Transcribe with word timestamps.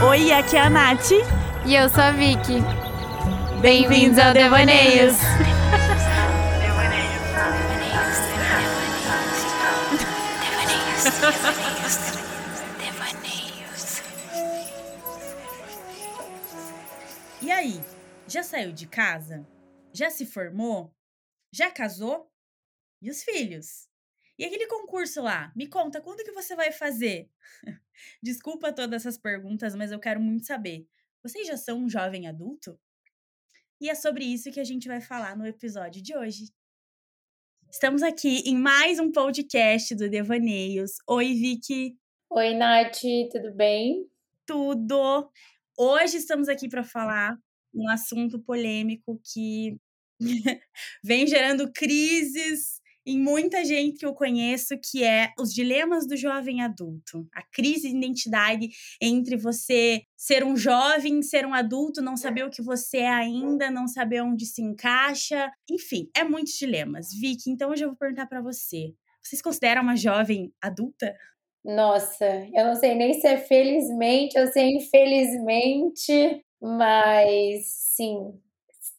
Oi, 0.00 0.30
aqui 0.30 0.54
é 0.54 0.60
a 0.60 0.70
Nath. 0.70 1.10
E 1.66 1.74
eu 1.74 1.88
sou 1.88 2.04
a 2.04 2.12
Vicky. 2.12 2.60
Bem-vindos 3.60 4.16
ao 4.16 4.32
Devaneios. 4.32 5.16
E 17.42 17.50
aí, 17.50 17.80
já 18.28 18.44
saiu 18.44 18.70
de 18.70 18.86
casa? 18.86 19.44
Já 19.92 20.10
se 20.10 20.24
formou? 20.24 20.94
Já 21.50 21.72
casou? 21.72 22.30
E 23.02 23.10
os 23.10 23.24
filhos? 23.24 23.88
E 24.38 24.44
aquele 24.44 24.68
concurso 24.68 25.20
lá? 25.20 25.52
Me 25.56 25.66
conta, 25.66 26.00
quando 26.00 26.22
que 26.22 26.30
você 26.30 26.54
vai 26.54 26.70
fazer? 26.70 27.28
Desculpa 28.22 28.72
todas 28.72 29.02
essas 29.02 29.18
perguntas, 29.18 29.74
mas 29.74 29.92
eu 29.92 30.00
quero 30.00 30.20
muito 30.20 30.46
saber. 30.46 30.86
Vocês 31.22 31.46
já 31.46 31.56
são 31.56 31.80
um 31.80 31.88
jovem 31.88 32.26
adulto? 32.26 32.78
E 33.80 33.88
é 33.88 33.94
sobre 33.94 34.24
isso 34.24 34.50
que 34.50 34.60
a 34.60 34.64
gente 34.64 34.88
vai 34.88 35.00
falar 35.00 35.36
no 35.36 35.46
episódio 35.46 36.02
de 36.02 36.16
hoje. 36.16 36.46
Estamos 37.70 38.02
aqui 38.02 38.40
em 38.46 38.56
mais 38.56 38.98
um 38.98 39.12
podcast 39.12 39.94
do 39.94 40.08
Devaneios. 40.08 40.92
Oi, 41.06 41.34
Vicky. 41.34 41.98
Oi, 42.30 42.54
Nath, 42.54 43.00
tudo 43.30 43.54
bem? 43.54 44.06
Tudo. 44.46 45.30
Hoje 45.78 46.16
estamos 46.16 46.48
aqui 46.48 46.68
para 46.68 46.82
falar 46.82 47.38
um 47.74 47.88
assunto 47.88 48.40
polêmico 48.40 49.20
que 49.32 49.78
vem 51.04 51.26
gerando 51.26 51.70
crises 51.72 52.77
em 53.08 53.18
muita 53.18 53.64
gente 53.64 53.98
que 53.98 54.04
eu 54.04 54.12
conheço, 54.12 54.78
que 54.78 55.02
é 55.02 55.32
os 55.38 55.52
dilemas 55.54 56.06
do 56.06 56.14
jovem 56.14 56.60
adulto. 56.60 57.26
A 57.34 57.42
crise 57.42 57.88
de 57.88 57.96
identidade 57.96 58.68
entre 59.00 59.34
você 59.34 60.02
ser 60.14 60.44
um 60.44 60.54
jovem, 60.54 61.22
ser 61.22 61.46
um 61.46 61.54
adulto, 61.54 62.02
não 62.02 62.18
saber 62.18 62.44
o 62.44 62.50
que 62.50 62.60
você 62.60 62.98
é 62.98 63.08
ainda, 63.08 63.70
não 63.70 63.88
saber 63.88 64.20
onde 64.20 64.44
se 64.44 64.60
encaixa. 64.60 65.50
Enfim, 65.70 66.10
é 66.14 66.22
muitos 66.22 66.52
dilemas. 66.52 67.08
Vicky, 67.18 67.50
então 67.50 67.70
hoje 67.70 67.84
eu 67.84 67.88
vou 67.88 67.96
perguntar 67.96 68.26
para 68.26 68.42
você. 68.42 68.92
Vocês 69.22 69.40
consideram 69.40 69.82
uma 69.82 69.96
jovem 69.96 70.52
adulta? 70.60 71.16
Nossa, 71.64 72.26
eu 72.54 72.66
não 72.66 72.74
sei 72.74 72.94
nem 72.94 73.14
se 73.14 73.26
é 73.26 73.38
felizmente 73.38 74.38
ou 74.38 74.46
se 74.46 74.60
é 74.60 74.68
infelizmente, 74.68 76.44
mas 76.60 77.66
sim, 77.66 78.38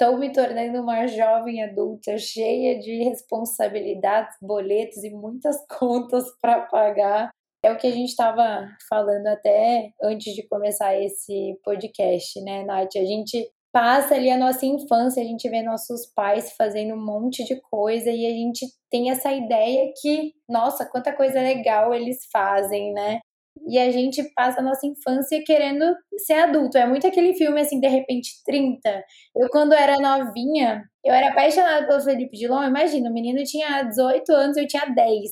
Estou 0.02 0.18
me 0.18 0.32
tornando 0.32 0.82
uma 0.82 1.06
jovem 1.08 1.62
adulta 1.62 2.18
cheia 2.18 2.80
de 2.80 3.04
responsabilidades, 3.04 4.38
boletos 4.42 5.04
e 5.04 5.10
muitas 5.10 5.58
contas 5.78 6.24
para 6.42 6.62
pagar. 6.62 7.30
É 7.62 7.70
o 7.70 7.78
que 7.78 7.86
a 7.86 7.92
gente 7.92 8.08
estava 8.08 8.66
falando 8.88 9.28
até 9.28 9.92
antes 10.02 10.34
de 10.34 10.48
começar 10.48 10.98
esse 10.98 11.60
podcast, 11.66 12.42
né, 12.42 12.64
Nath? 12.64 12.96
A 12.96 13.04
gente 13.04 13.46
passa 13.74 14.16
ali 14.16 14.30
a 14.30 14.38
nossa 14.38 14.66
infância, 14.66 15.22
a 15.22 15.26
gente 15.26 15.50
vê 15.50 15.62
nossos 15.62 16.06
pais 16.16 16.54
fazendo 16.54 16.94
um 16.94 17.06
monte 17.06 17.44
de 17.44 17.60
coisa 17.60 18.10
e 18.10 18.26
a 18.26 18.30
gente 18.30 18.66
tem 18.90 19.12
essa 19.12 19.34
ideia 19.34 19.92
que, 20.02 20.34
nossa, 20.48 20.86
quanta 20.86 21.12
coisa 21.12 21.42
legal 21.42 21.94
eles 21.94 22.26
fazem, 22.32 22.94
né? 22.94 23.20
E 23.70 23.78
a 23.78 23.92
gente 23.92 24.24
passa 24.36 24.60
a 24.60 24.64
nossa 24.64 24.86
infância 24.88 25.44
querendo 25.46 25.86
ser 26.26 26.34
adulto. 26.34 26.78
É 26.78 26.88
muito 26.88 27.06
aquele 27.06 27.36
filme 27.36 27.62
assim, 27.62 27.80
de 27.80 27.88
repente 27.88 28.32
30. 28.44 29.04
Eu 29.36 29.48
quando 29.50 29.74
era 29.74 29.96
novinha, 29.98 30.84
eu 31.06 31.14
era 31.14 31.30
apaixonada 31.30 31.88
pelo 31.88 32.02
Felipe 32.02 32.36
Dilon. 32.36 32.64
Imagina, 32.64 33.10
o 33.10 33.14
menino 33.14 33.44
tinha 33.44 33.84
18 33.84 34.32
anos, 34.34 34.58
eu 34.58 34.68
tinha 34.68 34.86
10. 34.86 35.32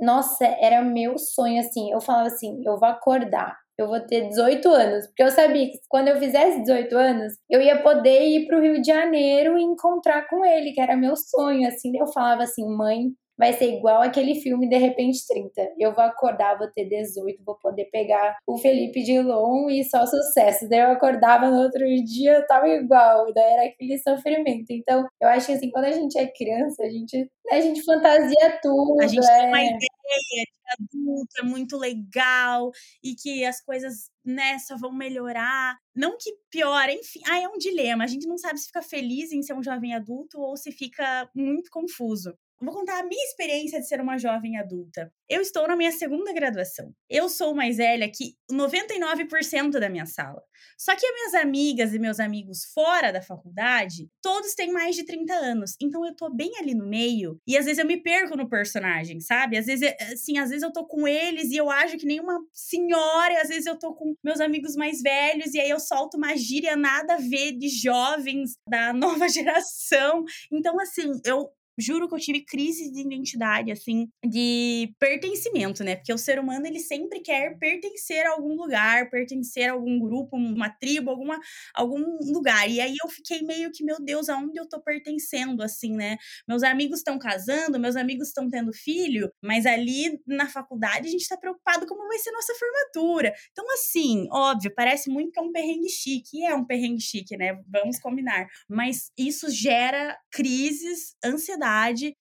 Nossa, 0.00 0.44
era 0.60 0.82
meu 0.82 1.16
sonho 1.18 1.60
assim. 1.60 1.90
Eu 1.90 2.00
falava 2.00 2.28
assim, 2.28 2.62
eu 2.66 2.78
vou 2.78 2.88
acordar, 2.88 3.56
eu 3.78 3.88
vou 3.88 4.00
ter 4.00 4.28
18 4.28 4.68
anos, 4.68 5.06
porque 5.06 5.22
eu 5.22 5.30
sabia 5.30 5.66
que 5.66 5.78
quando 5.88 6.08
eu 6.08 6.18
fizesse 6.18 6.60
18 6.60 6.96
anos, 6.96 7.32
eu 7.48 7.62
ia 7.62 7.82
poder 7.82 8.26
ir 8.28 8.46
para 8.46 8.58
o 8.58 8.62
Rio 8.62 8.80
de 8.80 8.86
Janeiro 8.86 9.58
e 9.58 9.62
encontrar 9.62 10.28
com 10.28 10.44
ele, 10.44 10.72
que 10.72 10.80
era 10.80 10.96
meu 10.96 11.16
sonho, 11.16 11.66
assim. 11.66 11.92
Eu 11.98 12.06
falava 12.08 12.42
assim, 12.42 12.66
mãe, 12.66 13.10
vai 13.40 13.54
ser 13.54 13.74
igual 13.74 14.02
aquele 14.02 14.34
filme 14.34 14.68
De 14.68 14.76
Repente 14.76 15.26
30. 15.26 15.72
Eu 15.78 15.94
vou 15.94 16.04
acordar, 16.04 16.58
vou 16.58 16.70
ter 16.70 16.84
18, 16.84 17.42
vou 17.42 17.56
poder 17.56 17.86
pegar 17.86 18.36
o 18.46 18.58
Felipe 18.58 19.02
Dilon 19.02 19.70
e 19.70 19.82
só 19.82 20.04
sucesso. 20.04 20.68
Daí 20.68 20.80
eu 20.80 20.90
acordava 20.90 21.50
no 21.50 21.62
outro 21.62 21.82
dia, 22.04 22.44
tava 22.46 22.68
igual, 22.68 23.32
daí 23.32 23.52
era 23.52 23.64
aquele 23.64 23.98
sofrimento. 23.98 24.66
Então, 24.70 25.06
eu 25.18 25.28
acho 25.28 25.46
que 25.46 25.52
assim, 25.52 25.70
quando 25.70 25.86
a 25.86 25.92
gente 25.92 26.18
é 26.18 26.26
criança, 26.26 26.82
a 26.82 26.90
gente, 26.90 27.16
né, 27.16 27.56
a 27.56 27.60
gente 27.62 27.82
fantasia 27.82 28.58
tudo. 28.62 29.00
A 29.00 29.06
gente 29.06 29.26
é... 29.26 29.38
tem 29.38 29.48
uma 29.48 29.62
ideia 29.62 29.78
de 29.78 30.50
adulto, 30.78 31.32
é 31.38 31.42
muito 31.42 31.78
legal 31.78 32.70
e 33.02 33.14
que 33.14 33.42
as 33.46 33.62
coisas 33.62 34.10
né, 34.22 34.58
só 34.58 34.76
vão 34.76 34.92
melhorar. 34.92 35.78
Não 35.96 36.18
que 36.18 36.30
piora, 36.50 36.92
enfim, 36.92 37.20
ah, 37.26 37.40
é 37.40 37.48
um 37.48 37.56
dilema. 37.56 38.04
A 38.04 38.06
gente 38.06 38.28
não 38.28 38.36
sabe 38.36 38.58
se 38.58 38.66
fica 38.66 38.82
feliz 38.82 39.32
em 39.32 39.42
ser 39.42 39.54
um 39.54 39.62
jovem 39.62 39.94
adulto 39.94 40.38
ou 40.38 40.58
se 40.58 40.70
fica 40.70 41.26
muito 41.34 41.70
confuso. 41.70 42.34
Vou 42.62 42.74
contar 42.74 43.00
a 43.00 43.06
minha 43.06 43.24
experiência 43.24 43.80
de 43.80 43.88
ser 43.88 44.02
uma 44.02 44.18
jovem 44.18 44.58
adulta. 44.58 45.10
Eu 45.26 45.40
estou 45.40 45.66
na 45.66 45.74
minha 45.74 45.90
segunda 45.92 46.30
graduação. 46.32 46.92
Eu 47.08 47.26
sou 47.28 47.54
mais 47.54 47.78
velha 47.78 48.10
que 48.10 48.34
99% 48.52 49.78
da 49.78 49.88
minha 49.88 50.04
sala. 50.04 50.42
Só 50.78 50.94
que 50.94 51.06
as 51.06 51.14
minhas 51.14 51.34
amigas 51.34 51.94
e 51.94 51.98
meus 51.98 52.20
amigos 52.20 52.64
fora 52.74 53.10
da 53.10 53.22
faculdade, 53.22 54.08
todos 54.22 54.54
têm 54.54 54.72
mais 54.72 54.94
de 54.94 55.04
30 55.04 55.32
anos. 55.32 55.74
Então 55.80 56.04
eu 56.04 56.14
tô 56.14 56.28
bem 56.28 56.52
ali 56.58 56.74
no 56.74 56.86
meio 56.86 57.38
e 57.46 57.56
às 57.56 57.64
vezes 57.64 57.78
eu 57.78 57.86
me 57.86 57.96
perco 57.96 58.36
no 58.36 58.48
personagem, 58.48 59.20
sabe? 59.20 59.56
Às 59.56 59.64
vezes, 59.64 59.94
assim, 60.12 60.36
às 60.36 60.50
vezes 60.50 60.62
eu 60.62 60.72
tô 60.72 60.86
com 60.86 61.08
eles 61.08 61.50
e 61.50 61.56
eu 61.56 61.70
acho 61.70 61.96
que 61.96 62.04
nem 62.04 62.20
uma 62.20 62.38
senhora, 62.52 63.32
e 63.32 63.36
às 63.36 63.48
vezes 63.48 63.64
eu 63.64 63.78
tô 63.78 63.94
com 63.94 64.14
meus 64.22 64.40
amigos 64.40 64.76
mais 64.76 65.00
velhos 65.00 65.54
e 65.54 65.60
aí 65.60 65.70
eu 65.70 65.80
solto 65.80 66.18
uma 66.18 66.36
gíria 66.36 66.76
nada 66.76 67.14
a 67.14 67.18
ver 67.18 67.52
de 67.52 67.68
jovens 67.68 68.52
da 68.68 68.92
nova 68.94 69.28
geração. 69.28 70.24
Então, 70.52 70.78
assim, 70.78 71.10
eu 71.24 71.50
juro 71.80 72.08
que 72.08 72.14
eu 72.14 72.18
tive 72.18 72.44
crise 72.44 72.90
de 72.90 73.00
identidade, 73.00 73.70
assim, 73.72 74.08
de 74.24 74.92
pertencimento, 74.98 75.82
né? 75.84 75.96
Porque 75.96 76.12
o 76.12 76.18
ser 76.18 76.38
humano, 76.38 76.66
ele 76.66 76.80
sempre 76.80 77.20
quer 77.20 77.58
pertencer 77.58 78.26
a 78.26 78.32
algum 78.32 78.54
lugar, 78.54 79.08
pertencer 79.10 79.68
a 79.70 79.72
algum 79.72 79.98
grupo, 79.98 80.36
uma 80.36 80.68
tribo, 80.68 81.10
alguma, 81.10 81.38
algum 81.74 82.18
lugar. 82.32 82.68
E 82.68 82.80
aí 82.80 82.94
eu 83.02 83.08
fiquei 83.08 83.42
meio 83.42 83.70
que, 83.72 83.84
meu 83.84 83.96
Deus, 84.00 84.28
aonde 84.28 84.58
eu 84.58 84.68
tô 84.68 84.80
pertencendo, 84.80 85.62
assim, 85.62 85.94
né? 85.96 86.16
Meus 86.48 86.62
amigos 86.62 86.98
estão 86.98 87.18
casando, 87.18 87.78
meus 87.78 87.96
amigos 87.96 88.28
estão 88.28 88.48
tendo 88.48 88.72
filho, 88.72 89.30
mas 89.42 89.66
ali 89.66 90.20
na 90.26 90.48
faculdade 90.48 91.08
a 91.08 91.10
gente 91.10 91.28
tá 91.28 91.36
preocupado 91.36 91.86
como 91.86 92.06
vai 92.08 92.18
ser 92.18 92.30
nossa 92.32 92.52
formatura. 92.54 93.32
Então, 93.52 93.64
assim, 93.74 94.26
óbvio, 94.32 94.72
parece 94.74 95.10
muito 95.10 95.32
que 95.32 95.38
é 95.38 95.42
um 95.42 95.52
perrengue 95.52 95.88
chique, 95.88 96.38
e 96.38 96.44
é 96.44 96.54
um 96.54 96.64
perrengue 96.64 97.00
chique, 97.00 97.36
né? 97.36 97.58
Vamos 97.68 97.98
combinar. 97.98 98.46
Mas 98.68 99.10
isso 99.16 99.50
gera 99.50 100.18
crises, 100.30 101.14
ansiedade 101.24 101.69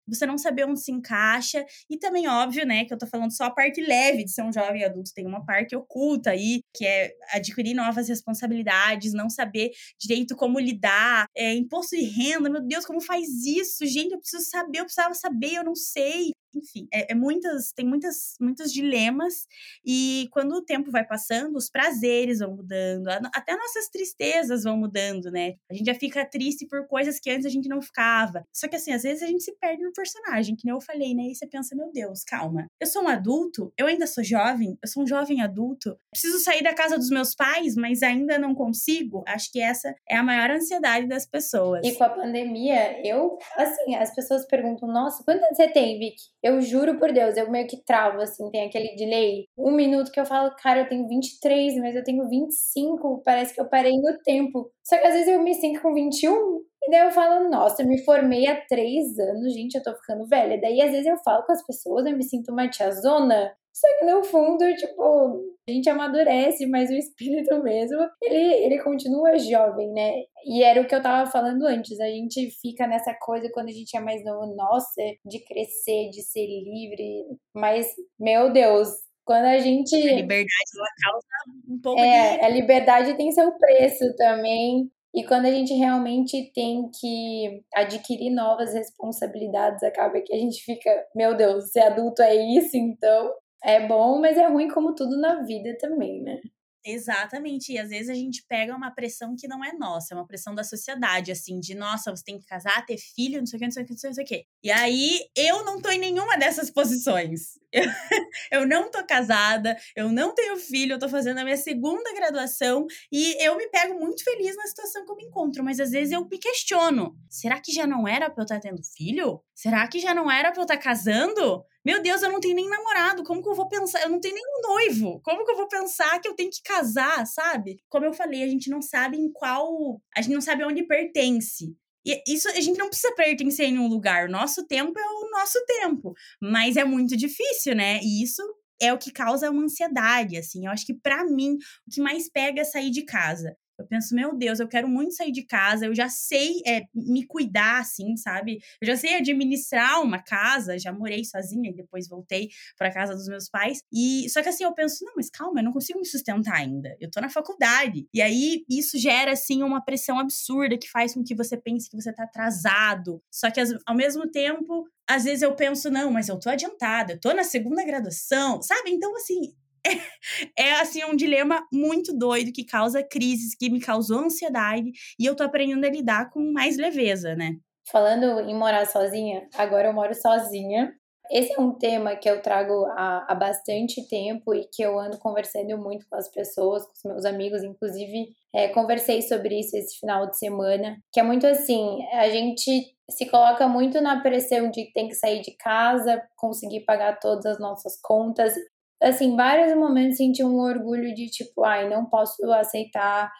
você 0.07 0.25
não 0.25 0.37
saber 0.37 0.65
onde 0.65 0.81
se 0.81 0.91
encaixa, 0.91 1.65
e 1.89 1.97
também, 1.97 2.27
óbvio, 2.27 2.65
né, 2.65 2.85
que 2.85 2.93
eu 2.93 2.97
tô 2.97 3.07
falando 3.07 3.35
só 3.35 3.45
a 3.45 3.51
parte 3.51 3.81
leve 3.81 4.23
de 4.23 4.31
ser 4.31 4.43
um 4.43 4.51
jovem 4.53 4.83
adulto, 4.83 5.11
tem 5.13 5.25
uma 5.25 5.45
parte 5.45 5.75
oculta 5.75 6.31
aí, 6.31 6.61
que 6.73 6.85
é 6.85 7.11
adquirir 7.33 7.73
novas 7.73 8.07
responsabilidades, 8.09 9.13
não 9.13 9.29
saber 9.29 9.71
direito 9.99 10.35
como 10.35 10.59
lidar, 10.59 11.25
é, 11.35 11.53
imposto 11.53 11.95
de 11.95 12.03
renda, 12.03 12.49
meu 12.49 12.61
Deus, 12.61 12.85
como 12.85 13.01
faz 13.01 13.27
isso? 13.45 13.85
Gente, 13.85 14.13
eu 14.13 14.19
preciso 14.19 14.49
saber, 14.49 14.79
eu 14.79 14.85
precisava 14.85 15.13
saber, 15.13 15.55
eu 15.55 15.63
não 15.63 15.75
sei 15.75 16.31
enfim, 16.55 16.87
é, 16.93 17.11
é, 17.11 17.15
muitas, 17.15 17.71
tem 17.71 17.85
muitas, 17.85 18.35
muitos 18.39 18.71
dilemas, 18.71 19.47
e 19.85 20.27
quando 20.31 20.53
o 20.53 20.61
tempo 20.61 20.91
vai 20.91 21.05
passando, 21.05 21.55
os 21.55 21.69
prazeres 21.69 22.39
vão 22.39 22.55
mudando, 22.55 23.07
até 23.33 23.55
nossas 23.55 23.89
tristezas 23.89 24.63
vão 24.63 24.77
mudando, 24.77 25.31
né? 25.31 25.55
A 25.69 25.73
gente 25.73 25.85
já 25.85 25.95
fica 25.95 26.25
triste 26.25 26.67
por 26.67 26.87
coisas 26.87 27.19
que 27.19 27.29
antes 27.29 27.45
a 27.45 27.49
gente 27.49 27.69
não 27.69 27.81
ficava. 27.81 28.45
Só 28.53 28.67
que 28.67 28.75
assim, 28.75 28.91
às 28.91 29.03
vezes 29.03 29.23
a 29.23 29.27
gente 29.27 29.43
se 29.43 29.55
perde 29.59 29.83
no 29.83 29.93
personagem, 29.93 30.55
que 30.55 30.65
nem 30.65 30.73
eu 30.73 30.81
falei, 30.81 31.13
né? 31.13 31.23
E 31.23 31.35
você 31.35 31.47
pensa, 31.47 31.75
meu 31.75 31.91
Deus, 31.91 32.23
calma. 32.23 32.67
Eu 32.79 32.87
sou 32.87 33.03
um 33.03 33.07
adulto, 33.07 33.71
eu 33.77 33.87
ainda 33.87 34.07
sou 34.07 34.23
jovem, 34.23 34.77
eu 34.81 34.87
sou 34.87 35.03
um 35.03 35.07
jovem 35.07 35.41
adulto, 35.41 35.97
preciso 36.11 36.39
sair 36.39 36.63
da 36.63 36.73
casa 36.73 36.97
dos 36.97 37.09
meus 37.09 37.35
pais, 37.35 37.75
mas 37.75 38.03
ainda 38.03 38.37
não 38.37 38.53
consigo. 38.55 39.23
Acho 39.27 39.51
que 39.51 39.61
essa 39.61 39.95
é 40.07 40.15
a 40.15 40.23
maior 40.23 40.51
ansiedade 40.51 41.07
das 41.07 41.25
pessoas. 41.25 41.85
E 41.85 41.93
com 41.93 42.03
a 42.03 42.09
pandemia, 42.09 43.05
eu, 43.05 43.37
assim, 43.55 43.95
as 43.95 44.13
pessoas 44.13 44.45
perguntam, 44.45 44.87
nossa, 44.87 45.23
quantos 45.23 45.43
anos 45.43 45.57
você 45.57 45.67
tem, 45.67 45.99
Vicky? 45.99 46.23
Eu 46.41 46.61
juro 46.61 46.97
por 46.97 47.11
Deus, 47.11 47.35
eu 47.35 47.51
meio 47.51 47.67
que 47.67 47.83
travo, 47.83 48.21
assim, 48.21 48.49
tem 48.49 48.65
aquele 48.65 48.95
delay. 48.95 49.45
Um 49.57 49.71
minuto 49.71 50.11
que 50.11 50.19
eu 50.19 50.25
falo, 50.25 50.55
cara, 50.55 50.81
eu 50.81 50.87
tenho 50.89 51.07
23, 51.07 51.75
mas 51.77 51.95
eu 51.95 52.03
tenho 52.03 52.27
25, 52.29 53.21
parece 53.25 53.53
que 53.53 53.59
eu 53.59 53.67
parei 53.69 53.91
no 53.97 54.17
tempo. 54.23 54.71
Só 54.83 54.97
que 54.97 55.05
às 55.05 55.13
vezes 55.13 55.27
eu 55.27 55.43
me 55.43 55.53
sinto 55.53 55.81
com 55.81 55.93
21, 55.93 56.61
e 56.89 56.91
daí 56.91 57.05
eu 57.05 57.11
falo, 57.11 57.47
nossa, 57.51 57.83
eu 57.83 57.87
me 57.87 58.03
formei 58.03 58.47
há 58.47 58.59
três 58.65 59.19
anos, 59.19 59.53
gente, 59.53 59.75
eu 59.75 59.83
tô 59.83 59.93
ficando 59.95 60.25
velha. 60.25 60.59
Daí 60.59 60.81
às 60.81 60.89
vezes 60.89 61.05
eu 61.05 61.17
falo 61.17 61.45
com 61.45 61.51
as 61.51 61.63
pessoas, 61.63 62.03
eu 62.07 62.17
me 62.17 62.23
sinto 62.23 62.51
uma 62.51 62.67
tiazona, 62.67 63.53
só 63.71 63.87
que 63.99 64.05
no 64.05 64.23
fundo, 64.23 64.65
tipo, 64.75 65.39
a 65.69 65.71
gente 65.71 65.87
amadurece, 65.87 66.65
mas 66.65 66.89
o 66.89 66.95
espírito 66.95 67.61
mesmo, 67.63 67.99
ele, 68.23 68.53
ele 68.65 68.83
continua 68.83 69.37
jovem, 69.37 69.93
né? 69.93 70.13
E 70.45 70.63
era 70.63 70.81
o 70.81 70.87
que 70.87 70.95
eu 70.95 71.01
tava 71.01 71.29
falando 71.29 71.67
antes, 71.67 71.99
a 71.99 72.07
gente 72.07 72.49
fica 72.59 72.87
nessa 72.87 73.13
coisa 73.21 73.51
quando 73.53 73.69
a 73.69 73.71
gente 73.71 73.95
é 73.95 73.99
mais 73.99 74.25
novo, 74.25 74.55
nossa, 74.55 75.03
de 75.23 75.45
crescer, 75.45 76.09
de 76.09 76.23
ser 76.23 76.47
livre, 76.47 77.37
mas, 77.53 77.85
meu 78.19 78.51
Deus, 78.51 78.89
Quando 79.25 79.45
a 79.45 79.59
gente. 79.59 79.95
A 79.95 80.15
liberdade 80.15 80.71
ela 80.75 80.87
causa 81.03 81.27
um 81.69 81.79
pouco 81.79 82.01
é, 82.01 82.37
de. 82.39 82.45
A 82.45 82.49
liberdade 82.49 83.15
tem 83.15 83.31
seu 83.31 83.51
preço 83.59 84.15
também. 84.15 84.89
E 85.13 85.23
quando 85.25 85.45
a 85.45 85.51
gente 85.51 85.73
realmente 85.73 86.51
tem 86.53 86.89
que 86.99 87.63
adquirir 87.73 88.29
novas 88.29 88.73
responsabilidades, 88.73 89.83
acaba 89.83 90.21
que 90.21 90.33
a 90.33 90.37
gente 90.37 90.63
fica, 90.63 90.89
meu 91.15 91.35
Deus, 91.35 91.71
ser 91.71 91.81
adulto 91.81 92.21
é 92.21 92.35
isso, 92.35 92.77
então 92.77 93.33
é 93.63 93.85
bom, 93.87 94.19
mas 94.19 94.37
é 94.37 94.47
ruim 94.47 94.69
como 94.69 94.93
tudo 94.95 95.19
na 95.19 95.41
vida 95.43 95.75
também, 95.79 96.21
né? 96.21 96.39
Exatamente. 96.85 97.73
E 97.73 97.77
às 97.77 97.89
vezes 97.89 98.09
a 98.09 98.13
gente 98.13 98.43
pega 98.47 98.75
uma 98.75 98.89
pressão 98.91 99.35
que 99.37 99.47
não 99.47 99.63
é 99.63 99.73
nossa, 99.73 100.13
é 100.13 100.17
uma 100.17 100.25
pressão 100.25 100.55
da 100.55 100.63
sociedade, 100.63 101.31
assim, 101.31 101.59
de 101.59 101.75
nossa, 101.75 102.09
você 102.09 102.23
tem 102.23 102.39
que 102.39 102.45
casar, 102.45 102.85
ter 102.85 102.97
filho, 102.97 103.39
não 103.39 103.45
sei 103.45 103.57
o 103.57 103.59
que, 103.59 103.65
não 103.65 103.71
sei 103.71 103.83
o 103.83 103.85
que, 103.85 103.93
não 103.93 104.13
sei 104.13 104.23
o 104.23 104.27
que. 104.27 104.45
E 104.63 104.71
aí 104.71 105.19
eu 105.35 105.65
não 105.65 105.81
tô 105.81 105.89
em 105.89 105.99
nenhuma 105.99 106.37
dessas 106.37 106.71
posições. 106.71 107.59
Eu, 108.51 108.67
não 108.67 108.89
tô 108.89 109.05
casada, 109.05 109.77
eu 109.95 110.11
não 110.11 110.33
tenho 110.33 110.57
filho, 110.57 110.93
eu 110.93 110.99
tô 110.99 111.07
fazendo 111.07 111.39
a 111.39 111.43
minha 111.43 111.57
segunda 111.57 112.13
graduação 112.13 112.85
e 113.11 113.43
eu 113.45 113.55
me 113.57 113.67
pego 113.69 113.99
muito 113.99 114.23
feliz 114.23 114.55
na 114.55 114.65
situação 114.65 115.05
que 115.05 115.11
eu 115.11 115.15
me 115.15 115.25
encontro, 115.25 115.63
mas 115.63 115.79
às 115.79 115.91
vezes 115.91 116.11
eu 116.11 116.25
me 116.27 116.37
questiono: 116.37 117.15
será 117.29 117.59
que 117.59 117.71
já 117.71 117.85
não 117.85 118.07
era 118.07 118.29
pra 118.29 118.41
eu 118.41 118.45
estar 118.45 118.59
tendo 118.59 118.81
filho? 118.83 119.41
Será 119.53 119.87
que 119.87 119.99
já 119.99 120.13
não 120.15 120.31
era 120.31 120.51
pra 120.51 120.61
eu 120.61 120.65
estar 120.65 120.77
casando? 120.77 121.63
Meu 121.83 122.01
Deus, 122.01 122.21
eu 122.21 122.31
não 122.31 122.39
tenho 122.39 122.55
nem 122.55 122.69
namorado. 122.69 123.23
Como 123.23 123.41
que 123.41 123.49
eu 123.49 123.55
vou 123.55 123.67
pensar? 123.67 124.01
Eu 124.01 124.09
não 124.09 124.19
tenho 124.19 124.35
nem 124.35 124.43
noivo. 124.61 125.21
Como 125.21 125.45
que 125.45 125.51
eu 125.51 125.57
vou 125.57 125.67
pensar 125.67 126.19
que 126.19 126.27
eu 126.27 126.35
tenho 126.35 126.49
que 126.49 126.61
casar, 126.61 127.25
sabe? 127.25 127.81
Como 127.89 128.05
eu 128.05 128.13
falei, 128.13 128.43
a 128.43 128.47
gente 128.47 128.69
não 128.69 128.81
sabe 128.81 129.17
em 129.17 129.31
qual. 129.31 130.01
A 130.15 130.21
gente 130.21 130.33
não 130.33 130.41
sabe 130.41 130.63
onde 130.63 130.83
pertence. 130.85 131.75
E 132.09 132.23
isso 132.27 132.49
a 132.49 132.59
gente 132.59 132.77
não 132.77 132.89
precisa 132.89 133.13
pertencer 133.15 133.67
em 133.67 133.77
um 133.77 133.87
lugar. 133.87 134.27
Nosso 134.29 134.65
tempo 134.65 134.97
é 134.97 135.05
o 135.05 135.29
nosso 135.29 135.63
tempo. 135.65 136.13
Mas 136.41 136.75
é 136.75 136.83
muito 136.83 137.15
difícil, 137.15 137.75
né? 137.75 137.99
E 138.01 138.23
isso 138.23 138.41
é 138.81 138.91
o 138.93 138.97
que 138.97 139.11
causa 139.11 139.51
uma 139.51 139.63
ansiedade, 139.63 140.37
assim. 140.37 140.65
Eu 140.65 140.71
acho 140.71 140.85
que 140.85 140.93
para 140.93 141.23
mim 141.25 141.53
o 141.87 141.91
que 141.91 142.01
mais 142.01 142.29
pega 142.29 142.61
é 142.61 142.63
sair 142.63 142.89
de 142.89 143.03
casa. 143.03 143.55
Eu 143.79 143.87
penso, 143.87 144.13
meu 144.13 144.35
Deus, 144.35 144.59
eu 144.59 144.67
quero 144.67 144.87
muito 144.87 145.13
sair 145.15 145.31
de 145.31 145.43
casa, 145.43 145.85
eu 145.85 145.95
já 145.95 146.09
sei 146.09 146.61
é, 146.65 146.83
me 146.93 147.25
cuidar, 147.25 147.79
assim, 147.79 148.15
sabe? 148.17 148.59
Eu 148.81 148.87
já 148.87 148.95
sei 148.95 149.15
administrar 149.15 150.01
uma 150.01 150.21
casa, 150.21 150.77
já 150.77 150.91
morei 150.91 151.23
sozinha 151.23 151.69
e 151.69 151.73
depois 151.73 152.07
voltei 152.07 152.49
para 152.77 152.91
casa 152.91 153.13
dos 153.13 153.27
meus 153.27 153.49
pais. 153.49 153.81
E 153.91 154.29
só 154.29 154.41
que 154.41 154.49
assim, 154.49 154.63
eu 154.63 154.73
penso, 154.73 155.05
não, 155.05 155.13
mas 155.15 155.29
calma, 155.29 155.59
eu 155.59 155.63
não 155.63 155.71
consigo 155.71 155.99
me 155.99 156.05
sustentar 156.05 156.55
ainda. 156.55 156.95
Eu 156.99 157.09
tô 157.09 157.21
na 157.21 157.29
faculdade. 157.29 158.07
E 158.13 158.21
aí 158.21 158.65
isso 158.69 158.97
gera 158.97 159.31
assim 159.31 159.63
uma 159.63 159.83
pressão 159.83 160.19
absurda 160.19 160.77
que 160.77 160.89
faz 160.89 161.13
com 161.13 161.23
que 161.23 161.35
você 161.35 161.55
pense 161.57 161.89
que 161.89 161.95
você 161.95 162.11
tá 162.13 162.23
atrasado. 162.23 163.21
Só 163.31 163.49
que 163.49 163.61
ao 163.85 163.95
mesmo 163.95 164.29
tempo, 164.29 164.87
às 165.07 165.23
vezes 165.23 165.41
eu 165.41 165.55
penso, 165.55 165.89
não, 165.89 166.11
mas 166.11 166.29
eu 166.29 166.39
tô 166.39 166.49
adiantada, 166.49 167.13
eu 167.13 167.19
tô 167.19 167.33
na 167.33 167.43
segunda 167.43 167.83
graduação, 167.83 168.61
sabe? 168.61 168.91
Então, 168.91 169.15
assim, 169.15 169.53
é, 169.85 170.69
é, 170.69 170.73
assim 170.73 171.03
um 171.03 171.15
dilema 171.15 171.65
muito 171.71 172.17
doido 172.17 172.51
que 172.51 172.63
causa 172.63 173.03
crises, 173.03 173.55
que 173.55 173.69
me 173.69 173.79
causou 173.79 174.19
ansiedade 174.19 174.91
e 175.19 175.25
eu 175.25 175.35
tô 175.35 175.43
aprendendo 175.43 175.85
a 175.85 175.89
lidar 175.89 176.29
com 176.29 176.51
mais 176.51 176.77
leveza, 176.77 177.35
né? 177.35 177.55
Falando 177.91 178.41
em 178.41 178.55
morar 178.55 178.85
sozinha, 178.85 179.47
agora 179.55 179.87
eu 179.89 179.93
moro 179.93 180.13
sozinha. 180.13 180.93
Esse 181.31 181.53
é 181.53 181.59
um 181.59 181.73
tema 181.73 182.15
que 182.15 182.27
eu 182.27 182.41
trago 182.41 182.85
há, 182.97 183.25
há 183.27 183.35
bastante 183.35 184.07
tempo 184.07 184.53
e 184.53 184.65
que 184.65 184.81
eu 184.81 184.99
ando 184.99 185.19
conversando 185.19 185.77
muito 185.77 186.07
com 186.09 186.15
as 186.15 186.27
pessoas, 186.27 186.83
com 186.85 186.91
os 186.93 187.03
meus 187.03 187.25
amigos, 187.25 187.63
inclusive 187.63 188.29
é, 188.53 188.67
conversei 188.69 189.21
sobre 189.21 189.59
isso 189.59 189.77
esse 189.77 189.99
final 189.99 190.27
de 190.27 190.37
semana, 190.39 190.97
que 191.13 191.19
é 191.19 191.23
muito 191.23 191.45
assim, 191.45 192.03
a 192.13 192.29
gente 192.29 192.95
se 193.11 193.27
coloca 193.27 193.67
muito 193.67 194.01
na 194.01 194.21
pressão 194.21 194.71
de 194.71 194.85
que 194.85 194.93
tem 194.93 195.07
que 195.07 195.15
sair 195.15 195.41
de 195.41 195.51
casa, 195.51 196.21
conseguir 196.35 196.81
pagar 196.81 197.19
todas 197.19 197.45
as 197.45 197.59
nossas 197.59 197.99
contas 198.01 198.53
assim, 199.01 199.35
vários 199.35 199.75
momentos 199.75 200.17
senti 200.17 200.43
um 200.43 200.59
orgulho 200.59 201.13
de 201.13 201.27
tipo, 201.29 201.63
ai, 201.63 201.89
não 201.89 202.05
posso 202.09 202.51
aceitar 202.53 203.31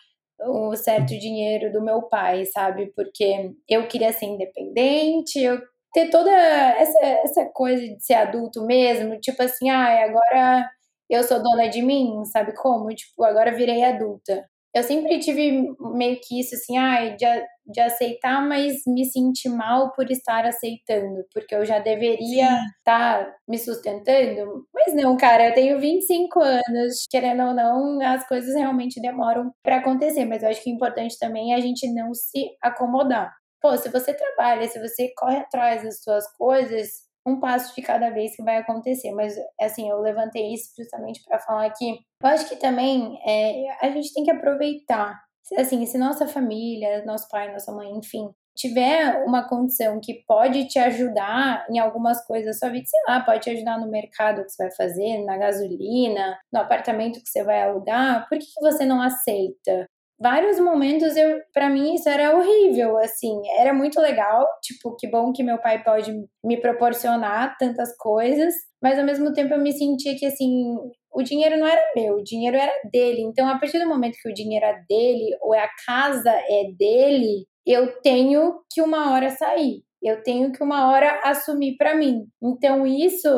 um 0.41 0.75
certo 0.75 1.09
dinheiro 1.19 1.71
do 1.71 1.83
meu 1.83 2.03
pai, 2.03 2.45
sabe? 2.45 2.91
Porque 2.95 3.51
eu 3.69 3.88
queria 3.88 4.13
ser 4.13 4.25
independente, 4.27 5.39
eu 5.39 5.59
ter 5.94 6.09
toda 6.09 6.31
essa, 6.31 7.00
essa 7.06 7.45
coisa 7.53 7.81
de 7.81 8.03
ser 8.03 8.13
adulto 8.15 8.65
mesmo, 8.65 9.19
tipo 9.19 9.41
assim, 9.44 9.69
ai, 9.69 10.03
agora 10.03 10.69
eu 11.09 11.23
sou 11.23 11.41
dona 11.41 11.67
de 11.69 11.81
mim, 11.81 12.23
sabe 12.25 12.53
como? 12.56 12.88
Tipo, 12.89 13.23
agora 13.23 13.56
virei 13.56 13.83
adulta 13.83 14.45
eu 14.74 14.83
sempre 14.83 15.19
tive 15.19 15.66
meio 15.95 16.19
que 16.21 16.39
isso, 16.39 16.56
assim, 16.56 16.77
ah, 16.77 17.16
de, 17.16 17.25
de 17.66 17.81
aceitar, 17.81 18.48
mas 18.48 18.81
me 18.86 19.04
sentir 19.06 19.50
mal 19.50 19.92
por 19.94 20.10
estar 20.12 20.45
aceitando, 20.45 21.25
porque 21.33 21.56
eu 21.56 21.66
já 21.66 21.80
deveria 21.80 22.45
estar 22.77 23.25
tá 23.25 23.36
me 23.48 23.57
sustentando. 23.57 24.68
Mas 24.74 24.94
não, 24.94 25.18
cara, 25.18 25.50
eu 25.50 25.54
tenho 25.54 25.80
25 25.80 26.39
anos, 26.39 27.07
querendo 27.10 27.44
ou 27.44 27.54
não, 27.54 28.00
as 28.01 28.27
coisas 28.27 28.56
realmente 28.56 29.01
demoram 29.01 29.51
para 29.63 29.77
acontecer, 29.77 30.25
mas 30.25 30.44
eu 30.44 30.50
acho 30.50 30.63
que 30.63 30.71
o 30.71 30.75
importante 30.75 31.18
também 31.19 31.54
é 31.54 31.56
a 31.56 31.62
gente 31.62 31.92
não 31.94 32.13
se 32.13 32.50
acomodar. 32.62 33.33
Pô, 33.62 33.75
se 33.75 33.89
você 33.89 34.13
trabalha, 34.13 34.68
se 34.68 34.80
você 34.80 35.12
corre 35.18 35.38
atrás 35.38 35.83
das 35.83 36.01
suas 36.01 36.25
coisas, 36.38 37.08
um 37.29 37.39
passo 37.39 37.75
de 37.75 37.81
cada 37.81 38.09
vez 38.09 38.35
que 38.35 38.43
vai 38.43 38.57
acontecer. 38.57 39.11
Mas, 39.11 39.35
assim, 39.59 39.89
eu 39.89 39.99
levantei 39.99 40.53
isso 40.53 40.71
justamente 40.77 41.23
para 41.23 41.39
falar 41.39 41.69
que 41.71 41.99
eu 42.21 42.29
acho 42.29 42.47
que 42.49 42.55
também 42.55 43.17
é, 43.25 43.85
a 43.85 43.89
gente 43.89 44.13
tem 44.13 44.23
que 44.23 44.31
aproveitar. 44.31 45.19
Assim, 45.57 45.85
se 45.85 45.97
nossa 45.97 46.27
família, 46.27 47.03
nosso 47.05 47.27
pai, 47.29 47.51
nossa 47.51 47.71
mãe, 47.71 47.89
enfim, 47.91 48.29
tiver 48.59 49.23
uma 49.25 49.47
condição 49.47 50.01
que 50.03 50.23
pode 50.27 50.67
te 50.67 50.77
ajudar 50.77 51.65
em 51.69 51.79
algumas 51.79 52.23
coisas 52.25 52.45
da 52.45 52.53
sua 52.53 52.69
vida, 52.69 52.85
sei 52.85 52.99
lá, 53.07 53.21
pode 53.21 53.39
te 53.39 53.49
ajudar 53.51 53.79
no 53.79 53.89
mercado 53.89 54.43
que 54.43 54.51
você 54.51 54.63
vai 54.63 54.75
fazer, 54.75 55.23
na 55.23 55.37
gasolina, 55.37 56.37
no 56.51 56.59
apartamento 56.59 57.21
que 57.23 57.29
você 57.29 57.41
vai 57.43 57.63
alugar, 57.63 58.27
por 58.27 58.37
que, 58.37 58.45
que 58.45 58.61
você 58.61 58.85
não 58.85 59.01
aceita? 59.01 59.87
Vários 60.19 60.60
momentos 60.60 61.16
eu 61.16 61.39
para 61.54 61.69
mim 61.69 61.95
isso 61.95 62.10
era 62.10 62.36
horrível 62.36 62.98
assim 62.98 63.42
era 63.57 63.74
muito 63.74 64.00
legal 64.01 64.45
tipo 64.62 64.95
que 64.95 65.07
bom 65.07 65.31
que 65.31 65.44
meu 65.44 65.57
pai 65.60 65.81
pode 65.83 66.13
me 66.44 66.57
proporcionar 66.57 67.56
tantas 67.57 67.95
coisas 67.98 68.54
mas 68.81 69.00
ao 69.00 69.06
mesmo 69.06 69.33
tempo 69.33 69.54
eu 69.54 69.62
me 69.62 69.71
sentia 69.71 70.16
que 70.18 70.25
assim 70.25 70.75
o 71.12 71.24
dinheiro 71.24 71.57
não 71.57 71.68
era 71.68 71.81
meu 71.95 72.16
o 72.16 72.24
dinheiro 72.24 72.57
era 72.57 72.71
dele. 72.92 73.21
Então 73.21 73.48
a 73.48 73.57
partir 73.57 73.80
do 73.80 73.88
momento 73.88 74.18
que 74.21 74.30
o 74.30 74.33
dinheiro 74.33 74.66
é 74.66 74.83
dele 74.89 75.38
ou 75.42 75.54
a 75.54 75.68
casa 75.86 76.31
é 76.31 76.71
dele 76.77 77.45
eu 77.66 78.01
tenho 78.01 78.62
que 78.71 78.81
uma 78.81 79.13
hora 79.13 79.30
sair 79.30 79.83
eu 80.01 80.24
tenho 80.24 80.51
que 80.51 80.63
uma 80.63 80.89
hora 80.89 81.19
assumir 81.24 81.75
para 81.77 81.95
mim. 81.95 82.25
Então 82.42 82.86
isso 82.88 83.30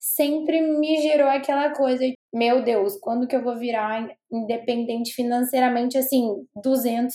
sempre 0.00 0.60
me 0.60 1.00
gerou 1.02 1.28
aquela 1.28 1.70
coisa 1.74 2.04
meu 2.36 2.62
Deus, 2.62 2.98
quando 3.00 3.26
que 3.26 3.34
eu 3.34 3.42
vou 3.42 3.56
virar 3.56 4.06
independente 4.30 5.14
financeiramente, 5.14 5.96
assim, 5.96 6.44
200%. 6.62 7.08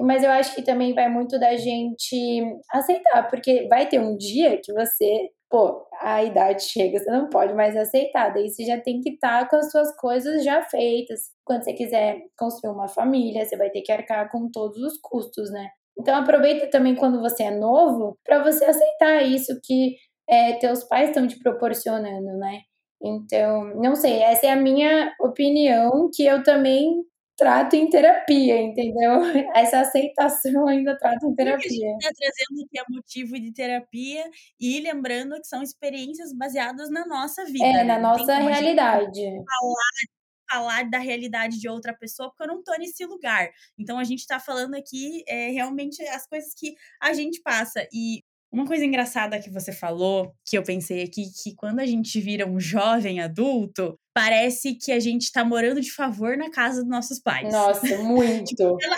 Mas 0.00 0.24
eu 0.24 0.30
acho 0.30 0.54
que 0.54 0.62
também 0.62 0.94
vai 0.94 1.10
muito 1.10 1.38
da 1.38 1.54
gente 1.56 2.42
aceitar, 2.72 3.28
porque 3.28 3.68
vai 3.68 3.86
ter 3.86 4.00
um 4.00 4.16
dia 4.16 4.58
que 4.64 4.72
você, 4.72 5.28
pô, 5.50 5.86
a 6.00 6.24
idade 6.24 6.62
chega, 6.62 6.98
você 6.98 7.10
não 7.10 7.28
pode 7.28 7.52
mais 7.52 7.76
aceitar, 7.76 8.32
daí 8.32 8.48
você 8.48 8.64
já 8.64 8.80
tem 8.80 9.02
que 9.02 9.10
estar 9.10 9.42
tá 9.42 9.50
com 9.50 9.56
as 9.56 9.70
suas 9.70 9.94
coisas 9.94 10.42
já 10.42 10.62
feitas. 10.62 11.20
Quando 11.44 11.62
você 11.62 11.74
quiser 11.74 12.22
construir 12.38 12.72
uma 12.72 12.88
família, 12.88 13.44
você 13.44 13.58
vai 13.58 13.68
ter 13.68 13.82
que 13.82 13.92
arcar 13.92 14.30
com 14.32 14.50
todos 14.50 14.78
os 14.78 14.98
custos, 15.02 15.50
né? 15.52 15.68
Então 15.98 16.16
aproveita 16.16 16.70
também 16.70 16.94
quando 16.94 17.20
você 17.20 17.42
é 17.42 17.50
novo 17.50 18.18
para 18.24 18.42
você 18.42 18.64
aceitar 18.64 19.22
isso 19.22 19.60
que 19.62 19.96
é, 20.26 20.54
teus 20.54 20.82
pais 20.84 21.10
estão 21.10 21.26
te 21.26 21.38
proporcionando, 21.38 22.38
né? 22.38 22.62
Então, 23.04 23.74
não 23.76 23.94
sei, 23.94 24.22
essa 24.22 24.46
é 24.46 24.50
a 24.50 24.56
minha 24.56 25.14
opinião, 25.20 26.10
que 26.10 26.24
eu 26.24 26.42
também 26.42 27.04
trato 27.36 27.76
em 27.76 27.90
terapia, 27.90 28.60
entendeu? 28.62 29.20
Essa 29.54 29.80
aceitação 29.80 30.66
ainda 30.66 30.96
trato 30.96 31.26
em 31.26 31.34
terapia. 31.34 31.68
A 31.68 31.68
gente 31.68 31.96
está 31.98 32.10
trazendo 32.16 32.68
que 32.70 32.78
é 32.78 32.82
motivo 32.88 33.38
de 33.38 33.52
terapia 33.52 34.24
e 34.58 34.80
lembrando 34.80 35.38
que 35.40 35.46
são 35.46 35.62
experiências 35.62 36.32
baseadas 36.32 36.90
na 36.90 37.04
nossa 37.06 37.44
vida. 37.44 37.64
É, 37.64 37.72
né? 37.72 37.84
na 37.84 37.98
nossa 37.98 38.36
realidade. 38.36 39.20
Falar, 39.20 40.04
falar 40.50 40.90
da 40.90 40.98
realidade 40.98 41.58
de 41.58 41.68
outra 41.68 41.92
pessoa, 41.92 42.30
porque 42.30 42.44
eu 42.44 42.54
não 42.54 42.62
tô 42.62 42.72
nesse 42.78 43.04
lugar. 43.04 43.50
Então 43.78 43.98
a 43.98 44.04
gente 44.04 44.20
está 44.20 44.38
falando 44.38 44.74
aqui 44.74 45.24
é, 45.28 45.48
realmente 45.50 46.02
as 46.08 46.26
coisas 46.26 46.54
que 46.54 46.74
a 47.02 47.12
gente 47.12 47.42
passa. 47.42 47.86
E 47.92 48.22
uma 48.54 48.66
coisa 48.66 48.84
engraçada 48.84 49.40
que 49.40 49.50
você 49.50 49.72
falou, 49.72 50.32
que 50.46 50.56
eu 50.56 50.62
pensei 50.62 51.02
aqui, 51.02 51.24
que 51.42 51.56
quando 51.56 51.80
a 51.80 51.86
gente 51.86 52.20
vira 52.20 52.48
um 52.48 52.60
jovem 52.60 53.20
adulto, 53.20 53.98
parece 54.14 54.76
que 54.76 54.92
a 54.92 55.00
gente 55.00 55.32
tá 55.32 55.44
morando 55.44 55.80
de 55.80 55.90
favor 55.90 56.36
na 56.36 56.48
casa 56.50 56.80
dos 56.80 56.88
nossos 56.88 57.18
pais. 57.18 57.52
Nossa, 57.52 57.80
muito. 57.98 58.44
tipo, 58.44 58.62
aquela, 58.62 58.96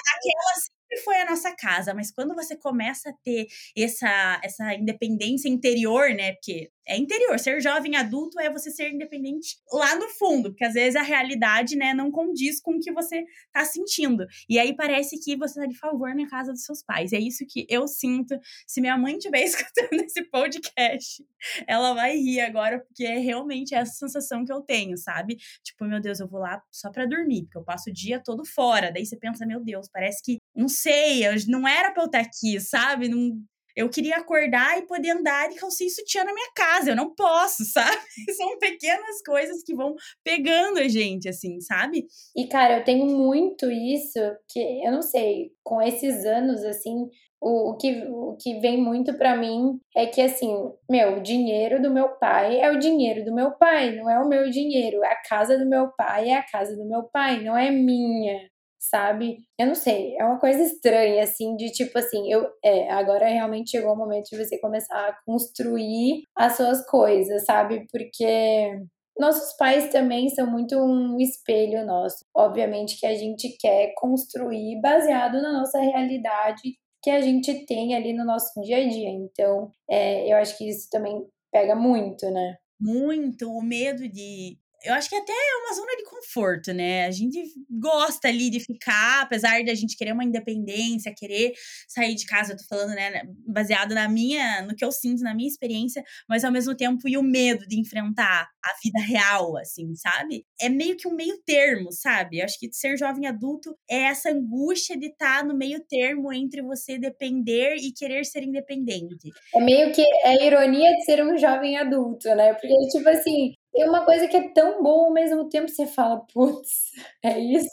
sempre 0.54 1.02
foi 1.02 1.22
a 1.22 1.24
nossa 1.24 1.56
casa, 1.56 1.94
mas 1.94 2.12
quando 2.12 2.34
você 2.34 2.54
começa 2.54 3.08
a 3.08 3.14
ter 3.24 3.46
essa, 3.74 4.40
essa 4.44 4.74
independência 4.74 5.48
interior, 5.48 6.10
né? 6.10 6.32
Porque 6.32 6.70
é 6.86 6.96
interior. 6.96 7.38
Ser 7.38 7.60
jovem 7.60 7.96
adulto 7.96 8.38
é 8.40 8.50
você 8.50 8.70
ser 8.70 8.90
independente 8.90 9.56
lá 9.72 9.96
no 9.96 10.08
fundo, 10.10 10.50
porque 10.50 10.64
às 10.64 10.74
vezes 10.74 10.96
a 10.96 11.02
realidade, 11.02 11.76
né, 11.76 11.92
não 11.92 12.10
condiz 12.10 12.60
com 12.60 12.76
o 12.76 12.80
que 12.80 12.92
você 12.92 13.24
tá 13.52 13.64
sentindo. 13.64 14.26
E 14.48 14.58
aí 14.58 14.74
parece 14.74 15.18
que 15.18 15.36
você 15.36 15.60
tá 15.60 15.66
de 15.66 15.76
favor 15.76 16.14
na 16.14 16.28
casa 16.28 16.52
dos 16.52 16.64
seus 16.64 16.82
pais. 16.82 17.12
É 17.12 17.18
isso 17.18 17.44
que 17.48 17.66
eu 17.68 17.86
sinto. 17.86 18.38
Se 18.66 18.80
minha 18.80 18.96
mãe 18.96 19.16
estiver 19.16 19.42
escutando 19.44 20.00
esse 20.00 20.22
podcast, 20.30 21.24
ela 21.66 21.94
vai 21.94 22.16
rir 22.16 22.40
agora, 22.40 22.80
porque 22.80 23.04
é 23.04 23.18
realmente 23.18 23.74
essa 23.74 23.92
sensação 23.92 24.44
que 24.44 24.52
eu 24.52 24.60
tenho, 24.62 24.96
sabe? 24.96 25.36
Tipo, 25.62 25.84
meu 25.84 26.00
Deus, 26.00 26.20
eu 26.20 26.28
vou 26.28 26.40
lá 26.40 26.62
só 26.70 26.90
pra 26.90 27.06
dormir, 27.06 27.44
porque 27.44 27.58
eu 27.58 27.64
passo 27.64 27.90
o 27.90 27.92
dia 27.92 28.22
todo 28.22 28.44
fora. 28.44 28.92
Daí 28.92 29.04
você 29.04 29.16
pensa, 29.16 29.46
meu 29.46 29.62
Deus, 29.62 29.88
parece 29.92 30.22
que, 30.22 30.38
não 30.54 30.68
sei, 30.68 31.22
não 31.48 31.66
era 31.66 31.90
pra 31.92 32.02
eu 32.02 32.06
estar 32.06 32.20
aqui, 32.20 32.60
sabe? 32.60 33.08
Não, 33.08 33.40
eu 33.76 33.90
queria 33.90 34.16
acordar 34.16 34.78
e 34.78 34.86
poder 34.86 35.10
andar 35.10 35.50
de 35.50 35.56
calcinha 35.56 35.88
e 35.88 35.90
sutiã 35.90 36.24
na 36.24 36.32
minha 36.32 36.50
casa. 36.54 36.90
Eu 36.90 36.96
não 36.96 37.14
posso, 37.14 37.62
sabe? 37.70 38.00
São 38.34 38.58
pequenas 38.58 39.22
coisas 39.24 39.62
que 39.62 39.74
vão 39.74 39.94
pegando 40.24 40.78
a 40.78 40.88
gente, 40.88 41.28
assim, 41.28 41.60
sabe? 41.60 42.06
E, 42.34 42.46
cara, 42.46 42.78
eu 42.78 42.84
tenho 42.84 43.06
muito 43.06 43.70
isso 43.70 44.18
que, 44.48 44.60
eu 44.82 44.90
não 44.90 45.02
sei, 45.02 45.50
com 45.62 45.82
esses 45.82 46.24
anos, 46.24 46.64
assim, 46.64 47.06
o, 47.38 47.72
o, 47.72 47.76
que, 47.76 48.02
o 48.08 48.36
que 48.40 48.58
vem 48.60 48.82
muito 48.82 49.12
para 49.18 49.36
mim 49.36 49.78
é 49.94 50.06
que, 50.06 50.22
assim, 50.22 50.54
meu, 50.90 51.18
o 51.18 51.22
dinheiro 51.22 51.82
do 51.82 51.92
meu 51.92 52.08
pai 52.16 52.58
é 52.58 52.70
o 52.70 52.78
dinheiro 52.78 53.24
do 53.24 53.34
meu 53.34 53.52
pai, 53.52 53.94
não 53.94 54.08
é 54.08 54.18
o 54.18 54.28
meu 54.28 54.48
dinheiro. 54.48 55.04
A 55.04 55.16
casa 55.16 55.58
do 55.58 55.68
meu 55.68 55.92
pai 55.92 56.30
é 56.30 56.36
a 56.36 56.42
casa 56.42 56.74
do 56.74 56.88
meu 56.88 57.04
pai, 57.04 57.42
não 57.44 57.56
é 57.56 57.70
minha 57.70 58.40
sabe? 58.78 59.38
Eu 59.58 59.66
não 59.66 59.74
sei, 59.74 60.16
é 60.16 60.24
uma 60.24 60.38
coisa 60.38 60.62
estranha, 60.62 61.22
assim, 61.22 61.56
de 61.56 61.70
tipo 61.70 61.98
assim, 61.98 62.30
eu, 62.30 62.48
é, 62.64 62.90
agora 62.90 63.26
realmente 63.26 63.70
chegou 63.70 63.92
o 63.92 63.96
momento 63.96 64.26
de 64.30 64.36
você 64.36 64.58
começar 64.58 64.96
a 64.96 65.16
construir 65.24 66.22
as 66.36 66.56
suas 66.56 66.84
coisas, 66.86 67.44
sabe? 67.44 67.86
Porque 67.90 68.78
nossos 69.18 69.56
pais 69.56 69.90
também 69.90 70.28
são 70.28 70.50
muito 70.50 70.76
um 70.76 71.18
espelho 71.18 71.84
nosso. 71.86 72.24
Obviamente 72.34 72.98
que 73.00 73.06
a 73.06 73.14
gente 73.14 73.56
quer 73.58 73.92
construir 73.96 74.80
baseado 74.80 75.40
na 75.40 75.52
nossa 75.52 75.78
realidade 75.80 76.76
que 77.02 77.10
a 77.10 77.20
gente 77.20 77.64
tem 77.66 77.94
ali 77.94 78.12
no 78.12 78.24
nosso 78.24 78.60
dia 78.62 78.78
a 78.78 78.88
dia. 78.88 79.08
Então, 79.08 79.70
é, 79.88 80.30
eu 80.30 80.36
acho 80.36 80.58
que 80.58 80.68
isso 80.68 80.88
também 80.90 81.24
pega 81.52 81.74
muito, 81.74 82.28
né? 82.30 82.56
Muito, 82.78 83.50
o 83.50 83.62
medo 83.62 84.08
de 84.08 84.58
eu 84.86 84.94
acho 84.94 85.08
que 85.08 85.16
até 85.16 85.32
é 85.32 85.56
uma 85.64 85.74
zona 85.74 85.96
de 85.96 86.04
conforto, 86.04 86.72
né? 86.72 87.06
A 87.06 87.10
gente 87.10 87.42
gosta 87.68 88.28
ali 88.28 88.48
de 88.48 88.60
ficar, 88.60 89.22
apesar 89.22 89.62
de 89.62 89.70
a 89.70 89.74
gente 89.74 89.96
querer 89.96 90.12
uma 90.12 90.24
independência, 90.24 91.14
querer 91.14 91.52
sair 91.88 92.14
de 92.14 92.24
casa, 92.24 92.52
eu 92.52 92.56
tô 92.56 92.64
falando, 92.68 92.94
né, 92.94 93.22
baseado 93.46 93.94
na 93.94 94.08
minha, 94.08 94.62
no 94.62 94.74
que 94.76 94.84
eu 94.84 94.92
sinto, 94.92 95.22
na 95.22 95.34
minha 95.34 95.48
experiência, 95.48 96.02
mas 96.28 96.44
ao 96.44 96.52
mesmo 96.52 96.76
tempo 96.76 97.08
e 97.08 97.18
o 97.18 97.22
medo 97.22 97.66
de 97.66 97.80
enfrentar 97.80 98.48
a 98.64 98.74
vida 98.82 99.00
real, 99.00 99.56
assim, 99.56 99.94
sabe? 99.96 100.44
É 100.60 100.68
meio 100.68 100.96
que 100.96 101.08
um 101.08 101.14
meio 101.14 101.36
termo, 101.44 101.90
sabe? 101.90 102.38
Eu 102.38 102.44
acho 102.44 102.58
que 102.58 102.68
ser 102.72 102.96
jovem 102.96 103.26
adulto 103.26 103.76
é 103.90 104.02
essa 104.02 104.30
angústia 104.30 104.96
de 104.96 105.06
estar 105.06 105.40
tá 105.40 105.44
no 105.44 105.56
meio 105.56 105.80
termo 105.88 106.32
entre 106.32 106.62
você 106.62 106.98
depender 106.98 107.76
e 107.76 107.92
querer 107.92 108.24
ser 108.24 108.42
independente. 108.42 109.30
É 109.54 109.60
meio 109.60 109.92
que 109.92 110.02
é 110.02 110.28
a 110.28 110.44
ironia 110.44 110.92
de 110.96 111.04
ser 111.04 111.24
um 111.24 111.36
jovem 111.36 111.76
adulto, 111.76 112.28
né? 112.34 112.54
Porque, 112.54 112.88
tipo 112.90 113.08
assim, 113.08 113.52
tem 113.76 113.86
uma 113.86 114.06
coisa 114.06 114.26
que 114.26 114.36
é 114.36 114.48
tão 114.48 114.82
boa 114.82 115.06
ao 115.06 115.12
mesmo 115.12 115.48
tempo 115.50 115.68
você 115.68 115.86
fala, 115.86 116.24
putz, 116.32 116.92
é 117.22 117.38
isso? 117.38 117.66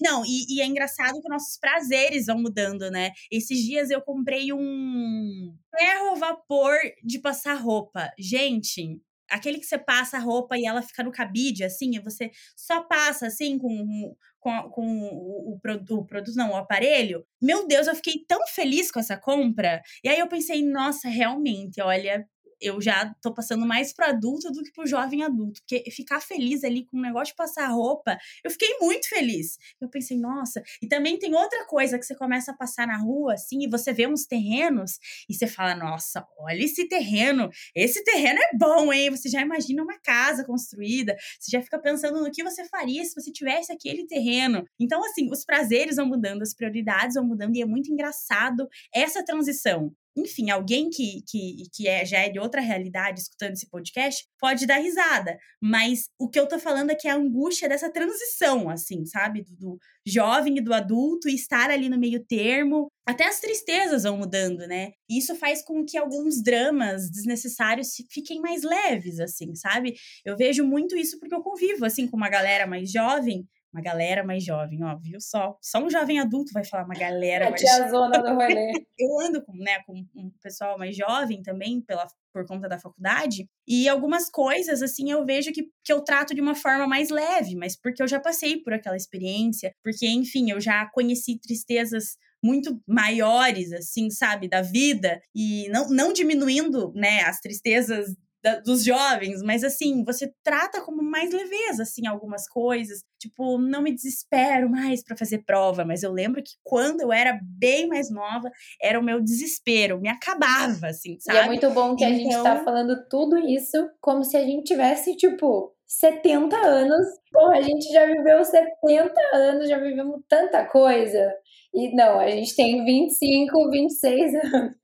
Não, 0.00 0.24
e, 0.24 0.56
e, 0.56 0.60
é 0.60 0.66
engraçado 0.66 1.20
que 1.20 1.28
nossos 1.28 1.58
prazeres 1.58 2.26
vão 2.26 2.38
mudando, 2.38 2.90
né? 2.90 3.12
Esses 3.30 3.58
dias 3.58 3.90
eu 3.90 4.00
comprei 4.00 4.52
um 4.52 5.54
ferro 5.78 6.16
vapor 6.16 6.76
de 7.04 7.18
passar 7.18 7.54
roupa. 7.54 8.10
Gente, 8.18 8.98
aquele 9.30 9.58
que 9.58 9.66
você 9.66 9.78
passa 9.78 10.16
a 10.16 10.20
roupa 10.20 10.56
e 10.56 10.66
ela 10.66 10.82
fica 10.82 11.04
no 11.04 11.12
cabide, 11.12 11.62
assim, 11.62 11.94
e 11.94 12.00
você 12.00 12.30
só 12.56 12.82
passa, 12.84 13.26
assim, 13.26 13.58
com, 13.58 14.14
com, 14.40 14.70
com 14.70 14.86
o, 14.86 15.52
o, 15.52 15.54
o, 15.54 15.60
produto, 15.60 16.34
não, 16.34 16.52
o 16.52 16.56
aparelho. 16.56 17.24
Meu 17.40 17.66
Deus, 17.68 17.86
eu 17.86 17.94
fiquei 17.94 18.24
tão 18.26 18.40
feliz 18.48 18.90
com 18.90 18.98
essa 18.98 19.16
compra. 19.16 19.82
E 20.02 20.08
aí 20.08 20.18
eu 20.18 20.28
pensei, 20.28 20.64
nossa, 20.64 21.06
realmente, 21.06 21.82
olha, 21.82 22.26
eu 22.60 22.80
já 22.80 23.14
tô 23.20 23.32
passando 23.32 23.66
mais 23.66 23.92
pro 23.92 24.06
adulto 24.06 24.50
do 24.50 24.62
que 24.62 24.72
pro 24.72 24.86
jovem 24.86 25.22
adulto. 25.22 25.60
Porque 25.60 25.90
ficar 25.90 26.20
feliz 26.20 26.64
ali 26.64 26.84
com 26.86 26.96
o 26.98 27.00
negócio 27.00 27.32
de 27.32 27.36
passar 27.36 27.68
roupa, 27.68 28.16
eu 28.44 28.50
fiquei 28.50 28.76
muito 28.80 29.08
feliz. 29.08 29.58
Eu 29.80 29.88
pensei, 29.88 30.18
nossa. 30.18 30.62
E 30.82 30.88
também 30.88 31.18
tem 31.18 31.34
outra 31.34 31.66
coisa 31.66 31.98
que 31.98 32.04
você 32.04 32.14
começa 32.14 32.52
a 32.52 32.56
passar 32.56 32.86
na 32.86 32.98
rua, 32.98 33.34
assim, 33.34 33.62
e 33.62 33.68
você 33.68 33.92
vê 33.92 34.06
uns 34.06 34.24
terrenos, 34.26 34.98
e 35.28 35.34
você 35.34 35.46
fala, 35.46 35.74
nossa, 35.74 36.26
olha 36.38 36.62
esse 36.62 36.88
terreno. 36.88 37.50
Esse 37.74 38.02
terreno 38.04 38.38
é 38.40 38.56
bom, 38.56 38.92
hein? 38.92 39.10
Você 39.10 39.28
já 39.28 39.40
imagina 39.40 39.82
uma 39.82 39.98
casa 40.00 40.44
construída, 40.44 41.16
você 41.38 41.50
já 41.50 41.62
fica 41.62 41.78
pensando 41.78 42.22
no 42.22 42.30
que 42.30 42.42
você 42.42 42.64
faria 42.66 43.04
se 43.04 43.14
você 43.14 43.30
tivesse 43.30 43.72
aquele 43.72 44.06
terreno. 44.06 44.64
Então, 44.78 45.04
assim, 45.04 45.30
os 45.30 45.44
prazeres 45.44 45.96
vão 45.96 46.06
mudando, 46.06 46.42
as 46.42 46.54
prioridades 46.54 47.14
vão 47.14 47.24
mudando, 47.24 47.56
e 47.56 47.62
é 47.62 47.66
muito 47.66 47.90
engraçado 47.90 48.68
essa 48.92 49.24
transição 49.24 49.94
enfim, 50.16 50.50
alguém 50.50 50.88
que, 50.88 51.22
que, 51.28 51.64
que 51.72 51.86
é, 51.86 52.04
já 52.04 52.20
é 52.20 52.30
de 52.30 52.38
outra 52.38 52.60
realidade 52.60 53.20
escutando 53.20 53.52
esse 53.52 53.68
podcast 53.68 54.24
pode 54.38 54.66
dar 54.66 54.78
risada. 54.78 55.36
Mas 55.60 56.08
o 56.18 56.28
que 56.28 56.40
eu 56.40 56.48
tô 56.48 56.58
falando 56.58 56.96
que 56.96 57.06
é 57.06 57.10
a 57.10 57.16
angústia 57.16 57.68
dessa 57.68 57.92
transição, 57.92 58.70
assim, 58.70 59.04
sabe? 59.04 59.42
Do, 59.42 59.54
do 59.56 59.78
jovem 60.06 60.56
e 60.58 60.60
do 60.60 60.72
adulto 60.72 61.28
e 61.28 61.34
estar 61.34 61.70
ali 61.70 61.88
no 61.88 61.98
meio 61.98 62.24
termo. 62.24 62.88
Até 63.06 63.26
as 63.26 63.40
tristezas 63.40 64.04
vão 64.04 64.16
mudando, 64.16 64.66
né? 64.66 64.92
E 65.08 65.18
isso 65.18 65.34
faz 65.36 65.62
com 65.62 65.84
que 65.84 65.98
alguns 65.98 66.42
dramas 66.42 67.10
desnecessários 67.10 67.88
fiquem 68.10 68.40
mais 68.40 68.62
leves, 68.62 69.20
assim, 69.20 69.54
sabe? 69.54 69.94
Eu 70.24 70.36
vejo 70.36 70.64
muito 70.64 70.96
isso 70.96 71.18
porque 71.18 71.34
eu 71.34 71.42
convivo, 71.42 71.84
assim, 71.84 72.06
com 72.08 72.16
uma 72.16 72.30
galera 72.30 72.66
mais 72.66 72.90
jovem 72.90 73.46
uma 73.76 73.82
galera 73.82 74.24
mais 74.24 74.42
jovem, 74.42 74.82
ó, 74.82 74.96
viu 74.96 75.20
só? 75.20 75.58
Só 75.60 75.78
um 75.84 75.90
jovem 75.90 76.18
adulto 76.18 76.50
vai 76.54 76.64
falar 76.64 76.84
uma 76.84 76.94
galera 76.94 77.48
a 77.48 77.50
mais 77.50 77.60
tia 77.60 77.88
zona 77.90 78.18
do 78.18 78.34
rolê. 78.34 78.72
Eu 78.98 79.20
ando 79.20 79.44
com, 79.44 79.52
né, 79.52 79.80
com 79.86 79.92
um 80.14 80.30
pessoal 80.42 80.78
mais 80.78 80.96
jovem 80.96 81.42
também, 81.42 81.82
pela, 81.82 82.06
por 82.32 82.46
conta 82.46 82.66
da 82.66 82.78
faculdade, 82.78 83.46
e 83.68 83.86
algumas 83.86 84.30
coisas, 84.30 84.80
assim, 84.80 85.10
eu 85.10 85.22
vejo 85.26 85.52
que, 85.52 85.64
que 85.84 85.92
eu 85.92 86.02
trato 86.02 86.34
de 86.34 86.40
uma 86.40 86.54
forma 86.54 86.86
mais 86.86 87.10
leve, 87.10 87.54
mas 87.54 87.78
porque 87.78 88.02
eu 88.02 88.08
já 88.08 88.18
passei 88.18 88.62
por 88.62 88.72
aquela 88.72 88.96
experiência, 88.96 89.74
porque, 89.84 90.08
enfim, 90.08 90.50
eu 90.50 90.58
já 90.58 90.88
conheci 90.94 91.38
tristezas 91.38 92.16
muito 92.42 92.80
maiores, 92.86 93.70
assim, 93.72 94.08
sabe, 94.08 94.48
da 94.48 94.62
vida, 94.62 95.20
e 95.34 95.68
não, 95.68 95.90
não 95.90 96.12
diminuindo, 96.12 96.92
né, 96.94 97.20
as 97.22 97.38
tristezas 97.40 98.06
da, 98.46 98.60
dos 98.60 98.84
jovens, 98.84 99.42
mas 99.42 99.64
assim, 99.64 100.04
você 100.04 100.32
trata 100.44 100.80
como 100.80 101.02
mais 101.02 101.32
leveza, 101.32 101.82
assim, 101.82 102.06
algumas 102.06 102.48
coisas. 102.48 103.02
Tipo, 103.18 103.58
não 103.58 103.82
me 103.82 103.92
desespero 103.92 104.70
mais 104.70 105.02
para 105.02 105.16
fazer 105.16 105.42
prova, 105.44 105.84
mas 105.84 106.04
eu 106.04 106.12
lembro 106.12 106.40
que 106.40 106.52
quando 106.62 107.00
eu 107.00 107.12
era 107.12 107.40
bem 107.42 107.88
mais 107.88 108.08
nova, 108.08 108.48
era 108.80 109.00
o 109.00 109.02
meu 109.02 109.20
desespero, 109.20 110.00
me 110.00 110.08
acabava, 110.08 110.86
assim, 110.86 111.18
sabe? 111.18 111.38
E 111.38 111.40
é 111.40 111.46
muito 111.46 111.68
bom 111.70 111.96
que 111.96 112.04
então... 112.04 112.14
a 112.14 112.18
gente 112.18 112.32
tá 112.32 112.52
então 112.52 112.64
falando 112.64 113.08
tudo 113.08 113.36
isso 113.36 113.90
como 114.00 114.22
se 114.22 114.36
a 114.36 114.44
gente 114.44 114.64
tivesse, 114.64 115.16
tipo, 115.16 115.74
70 115.88 116.56
anos. 116.56 117.06
Porra, 117.32 117.58
a 117.58 117.62
gente 117.62 117.92
já 117.92 118.06
viveu 118.06 118.44
70 118.44 119.12
anos, 119.34 119.68
já 119.68 119.78
vivemos 119.78 120.20
tanta 120.28 120.64
coisa. 120.66 121.34
E 121.74 121.94
não, 121.96 122.20
a 122.20 122.30
gente 122.30 122.54
tem 122.54 122.84
25, 122.84 123.70
26 123.70 124.34
anos. 124.34 124.76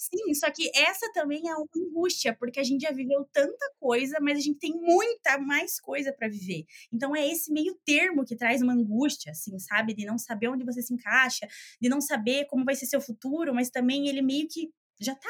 Sim, 0.00 0.32
só 0.32 0.50
que 0.50 0.70
essa 0.74 1.12
também 1.12 1.46
é 1.46 1.54
uma 1.54 1.66
angústia, 1.76 2.34
porque 2.34 2.58
a 2.58 2.62
gente 2.62 2.80
já 2.80 2.90
viveu 2.90 3.22
tanta 3.30 3.70
coisa, 3.78 4.16
mas 4.18 4.38
a 4.38 4.40
gente 4.40 4.58
tem 4.58 4.72
muita 4.72 5.36
mais 5.36 5.78
coisa 5.78 6.10
para 6.10 6.26
viver. 6.26 6.64
Então 6.90 7.14
é 7.14 7.28
esse 7.28 7.52
meio 7.52 7.78
termo 7.84 8.24
que 8.24 8.34
traz 8.34 8.62
uma 8.62 8.72
angústia, 8.72 9.32
assim, 9.32 9.58
sabe? 9.58 9.92
De 9.92 10.06
não 10.06 10.16
saber 10.16 10.48
onde 10.48 10.64
você 10.64 10.80
se 10.80 10.94
encaixa, 10.94 11.46
de 11.78 11.90
não 11.90 12.00
saber 12.00 12.46
como 12.46 12.64
vai 12.64 12.74
ser 12.74 12.86
seu 12.86 12.98
futuro, 12.98 13.54
mas 13.54 13.68
também 13.68 14.08
ele 14.08 14.22
meio 14.22 14.48
que 14.48 14.70
já 14.98 15.14
tá 15.14 15.28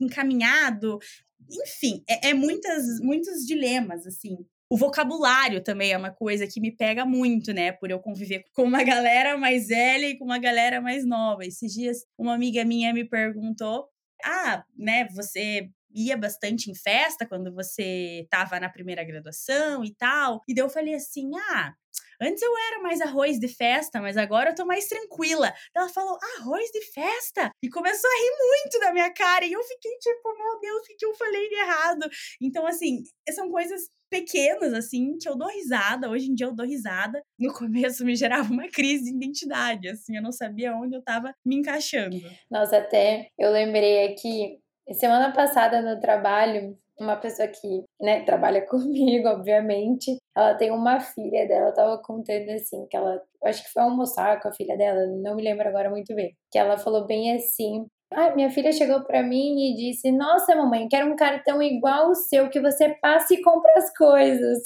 encaminhado. 0.00 1.00
Enfim, 1.50 2.04
é, 2.08 2.28
é 2.28 2.34
muitas, 2.34 3.00
muitos 3.00 3.44
dilemas, 3.44 4.06
assim. 4.06 4.36
O 4.70 4.76
vocabulário 4.76 5.64
também 5.64 5.90
é 5.90 5.98
uma 5.98 6.12
coisa 6.12 6.46
que 6.46 6.60
me 6.60 6.70
pega 6.70 7.04
muito, 7.04 7.52
né? 7.52 7.72
Por 7.72 7.90
eu 7.90 7.98
conviver 7.98 8.44
com 8.54 8.62
uma 8.62 8.84
galera 8.84 9.36
mais 9.36 9.66
velha 9.66 10.06
e 10.06 10.16
com 10.16 10.24
uma 10.24 10.38
galera 10.38 10.80
mais 10.80 11.04
nova. 11.04 11.44
Esses 11.44 11.72
dias, 11.72 12.04
uma 12.16 12.34
amiga 12.34 12.64
minha 12.64 12.94
me 12.94 13.04
perguntou 13.04 13.88
ah, 14.24 14.64
né, 14.76 15.06
você 15.14 15.68
ia 15.94 16.16
bastante 16.16 16.70
em 16.70 16.74
festa 16.74 17.26
quando 17.26 17.54
você 17.54 18.22
estava 18.24 18.58
na 18.58 18.68
primeira 18.68 19.04
graduação 19.04 19.84
e 19.84 19.94
tal. 19.94 20.42
E 20.48 20.54
daí 20.54 20.64
eu 20.64 20.70
falei 20.70 20.94
assim: 20.94 21.30
ah, 21.36 21.74
Antes 22.22 22.40
eu 22.40 22.56
era 22.68 22.80
mais 22.80 23.00
arroz 23.00 23.40
de 23.40 23.48
festa, 23.48 24.00
mas 24.00 24.16
agora 24.16 24.50
eu 24.50 24.54
tô 24.54 24.64
mais 24.64 24.86
tranquila. 24.86 25.52
Ela 25.74 25.88
falou, 25.88 26.16
arroz 26.38 26.70
de 26.70 26.80
festa? 26.92 27.50
E 27.60 27.68
começou 27.68 28.08
a 28.08 28.14
rir 28.14 28.30
muito 28.38 28.78
da 28.78 28.92
minha 28.92 29.12
cara. 29.12 29.44
E 29.44 29.52
eu 29.52 29.62
fiquei 29.64 29.90
tipo, 29.98 30.38
meu 30.38 30.60
Deus, 30.60 30.82
o 30.82 30.96
que 30.96 31.04
eu 31.04 31.14
falei 31.14 31.48
de 31.48 31.56
errado? 31.56 32.08
Então, 32.40 32.64
assim, 32.64 33.02
são 33.32 33.50
coisas 33.50 33.88
pequenas, 34.12 34.74
assim, 34.74 35.16
que 35.18 35.28
eu 35.28 35.36
dou 35.36 35.48
risada. 35.48 36.10
Hoje 36.10 36.30
em 36.30 36.34
dia 36.34 36.46
eu 36.46 36.54
dou 36.54 36.66
risada. 36.66 37.22
No 37.38 37.52
começo 37.52 38.04
me 38.04 38.14
gerava 38.14 38.52
uma 38.52 38.68
crise 38.68 39.04
de 39.04 39.16
identidade, 39.16 39.88
assim, 39.88 40.16
eu 40.16 40.22
não 40.22 40.32
sabia 40.32 40.76
onde 40.76 40.94
eu 40.94 41.02
tava 41.02 41.34
me 41.44 41.56
encaixando. 41.56 42.16
Nossa, 42.50 42.76
até 42.76 43.28
eu 43.38 43.50
lembrei 43.50 44.06
aqui 44.06 44.60
Semana 44.90 45.32
passada 45.32 45.80
no 45.80 46.00
trabalho, 46.00 46.76
uma 46.98 47.16
pessoa 47.16 47.48
que, 47.48 47.84
né, 48.00 48.24
trabalha 48.24 48.62
comigo, 48.66 49.28
obviamente, 49.28 50.16
ela 50.36 50.54
tem 50.54 50.70
uma 50.70 51.00
filha 51.00 51.46
dela, 51.46 51.72
tava 51.72 51.98
contando 52.02 52.50
assim, 52.50 52.86
que 52.88 52.96
ela, 52.96 53.20
acho 53.44 53.62
que 53.64 53.70
foi 53.70 53.82
almoçar 53.82 54.40
com 54.40 54.48
a 54.48 54.52
filha 54.52 54.76
dela, 54.76 55.06
não 55.06 55.36
me 55.36 55.42
lembro 55.42 55.68
agora 55.68 55.88
muito 55.88 56.14
bem, 56.14 56.36
que 56.50 56.58
ela 56.58 56.76
falou 56.76 57.06
bem 57.06 57.34
assim, 57.34 57.86
ah, 58.14 58.34
minha 58.34 58.50
filha 58.50 58.72
chegou 58.72 59.02
para 59.04 59.22
mim 59.22 59.70
e 59.70 59.74
disse: 59.74 60.10
Nossa, 60.12 60.54
mamãe, 60.54 60.88
quero 60.88 61.10
um 61.10 61.16
cartão 61.16 61.62
igual 61.62 62.10
o 62.10 62.14
seu, 62.14 62.48
que 62.50 62.60
você 62.60 62.90
passa 63.00 63.34
e 63.34 63.42
compra 63.42 63.72
as 63.76 63.92
coisas. 63.96 64.58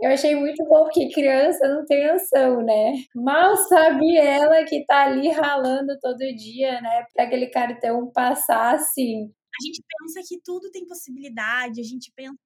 Eu 0.00 0.10
achei 0.10 0.34
muito 0.34 0.64
bom, 0.66 0.84
porque 0.84 1.10
criança 1.10 1.68
não 1.68 1.84
tem 1.84 2.06
noção, 2.12 2.62
né? 2.62 2.94
Mal 3.14 3.56
sabe 3.56 4.16
ela 4.16 4.64
que 4.64 4.84
tá 4.86 5.04
ali 5.04 5.28
ralando 5.30 5.98
todo 6.00 6.18
dia, 6.36 6.80
né? 6.80 7.06
Pra 7.14 7.24
aquele 7.24 7.48
cartão 7.48 8.10
passar 8.12 8.74
assim. 8.74 9.32
A 9.60 9.66
gente 9.66 9.82
pensa 9.86 10.26
que 10.28 10.40
tudo 10.42 10.70
tem 10.70 10.86
possibilidade, 10.86 11.80
a 11.80 11.84
gente 11.84 12.12
pensa 12.16 12.36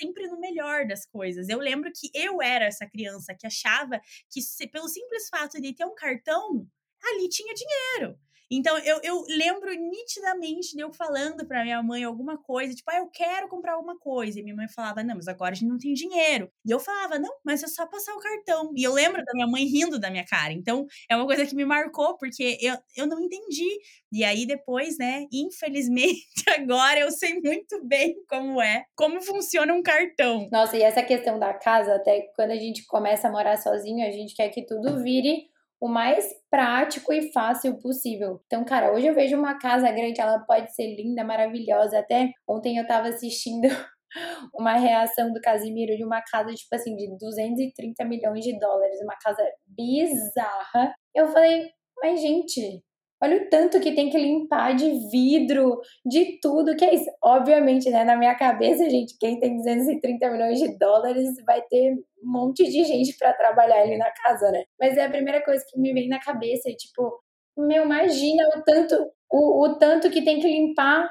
sempre 0.00 0.26
no 0.28 0.40
melhor 0.40 0.86
das 0.86 1.06
coisas. 1.06 1.48
Eu 1.48 1.58
lembro 1.58 1.90
que 1.94 2.10
eu 2.14 2.40
era 2.42 2.64
essa 2.64 2.86
criança 2.88 3.34
que 3.38 3.46
achava 3.46 4.00
que, 4.30 4.40
pelo 4.68 4.88
simples 4.88 5.28
fato 5.28 5.60
de 5.60 5.74
ter 5.74 5.84
um 5.84 5.94
cartão, 5.94 6.66
ali 7.02 7.28
tinha 7.28 7.54
dinheiro. 7.54 8.18
Então, 8.50 8.76
eu, 8.78 9.00
eu 9.02 9.24
lembro 9.28 9.72
nitidamente 9.72 10.76
de 10.76 10.80
eu 10.80 10.92
falando 10.92 11.46
pra 11.46 11.62
minha 11.62 11.82
mãe 11.82 12.04
alguma 12.04 12.36
coisa, 12.36 12.74
tipo, 12.74 12.90
ah, 12.90 12.98
eu 12.98 13.08
quero 13.08 13.48
comprar 13.48 13.74
alguma 13.74 13.98
coisa. 13.98 14.38
E 14.38 14.42
minha 14.42 14.54
mãe 14.54 14.68
falava, 14.68 15.02
não, 15.02 15.14
mas 15.16 15.28
agora 15.28 15.52
a 15.52 15.54
gente 15.54 15.68
não 15.68 15.78
tem 15.78 15.94
dinheiro. 15.94 16.50
E 16.64 16.70
eu 16.70 16.78
falava, 16.78 17.18
não, 17.18 17.32
mas 17.44 17.62
é 17.62 17.66
só 17.66 17.86
passar 17.86 18.14
o 18.14 18.20
cartão. 18.20 18.72
E 18.76 18.82
eu 18.82 18.92
lembro 18.92 19.24
da 19.24 19.32
minha 19.34 19.46
mãe 19.46 19.64
rindo 19.64 19.98
da 19.98 20.10
minha 20.10 20.24
cara. 20.24 20.52
Então, 20.52 20.86
é 21.10 21.16
uma 21.16 21.26
coisa 21.26 21.46
que 21.46 21.54
me 21.54 21.64
marcou, 21.64 22.16
porque 22.16 22.58
eu, 22.60 22.76
eu 22.96 23.06
não 23.06 23.20
entendi. 23.20 23.78
E 24.12 24.24
aí, 24.24 24.46
depois, 24.46 24.98
né, 24.98 25.26
infelizmente, 25.32 26.24
agora 26.58 27.00
eu 27.00 27.10
sei 27.10 27.40
muito 27.40 27.84
bem 27.84 28.14
como 28.28 28.60
é, 28.60 28.84
como 28.94 29.20
funciona 29.20 29.72
um 29.72 29.82
cartão. 29.82 30.48
Nossa, 30.52 30.76
e 30.76 30.82
essa 30.82 31.02
questão 31.02 31.38
da 31.38 31.52
casa, 31.52 31.96
até 31.96 32.28
quando 32.36 32.52
a 32.52 32.56
gente 32.56 32.84
começa 32.86 33.28
a 33.28 33.32
morar 33.32 33.56
sozinho, 33.56 34.06
a 34.06 34.10
gente 34.10 34.34
quer 34.34 34.48
que 34.50 34.64
tudo 34.64 35.02
vire 35.02 35.48
o 35.80 35.88
mais 35.88 36.28
prático 36.50 37.12
e 37.12 37.32
fácil 37.32 37.78
possível. 37.78 38.40
Então, 38.46 38.64
cara, 38.64 38.92
hoje 38.92 39.06
eu 39.06 39.14
vejo 39.14 39.36
uma 39.36 39.58
casa 39.58 39.90
grande, 39.90 40.20
ela 40.20 40.38
pode 40.40 40.74
ser 40.74 40.94
linda, 40.96 41.24
maravilhosa. 41.24 41.98
Até 41.98 42.30
ontem 42.48 42.78
eu 42.78 42.86
tava 42.86 43.08
assistindo 43.08 43.68
uma 44.54 44.74
reação 44.74 45.32
do 45.32 45.40
Casimiro 45.40 45.96
de 45.96 46.04
uma 46.04 46.22
casa, 46.22 46.52
tipo 46.54 46.74
assim, 46.74 46.96
de 46.96 47.16
230 47.18 48.04
milhões 48.04 48.44
de 48.44 48.58
dólares, 48.58 49.00
uma 49.02 49.16
casa 49.22 49.42
bizarra. 49.66 50.94
Eu 51.14 51.28
falei, 51.28 51.70
mas 52.02 52.20
gente, 52.20 52.82
Olha 53.24 53.38
o 53.38 53.48
tanto 53.48 53.80
que 53.80 53.94
tem 53.94 54.10
que 54.10 54.18
limpar 54.18 54.74
de 54.74 55.08
vidro, 55.10 55.80
de 56.04 56.38
tudo 56.42 56.76
que 56.76 56.84
é 56.84 56.94
isso. 56.94 57.10
Obviamente, 57.22 57.88
né, 57.88 58.04
na 58.04 58.16
minha 58.16 58.34
cabeça, 58.34 58.88
gente, 58.90 59.16
quem 59.18 59.40
tem 59.40 59.56
230 59.56 60.30
milhões 60.30 60.58
de 60.58 60.76
dólares 60.78 61.30
vai 61.46 61.62
ter 61.62 61.94
um 62.22 62.30
monte 62.30 62.64
de 62.64 62.84
gente 62.84 63.16
para 63.16 63.32
trabalhar 63.32 63.80
ali 63.80 63.96
na 63.96 64.10
casa, 64.10 64.50
né? 64.50 64.64
Mas 64.78 64.98
é 64.98 65.06
a 65.06 65.10
primeira 65.10 65.42
coisa 65.42 65.64
que 65.66 65.80
me 65.80 65.94
vem 65.94 66.06
na 66.06 66.20
cabeça, 66.20 66.68
é 66.68 66.74
tipo, 66.74 67.18
meu, 67.56 67.84
imagina 67.84 68.42
o 68.58 68.62
tanto, 68.62 69.10
o, 69.32 69.64
o 69.64 69.78
tanto 69.78 70.10
que 70.10 70.20
tem 70.22 70.38
que 70.38 70.46
limpar, 70.46 71.10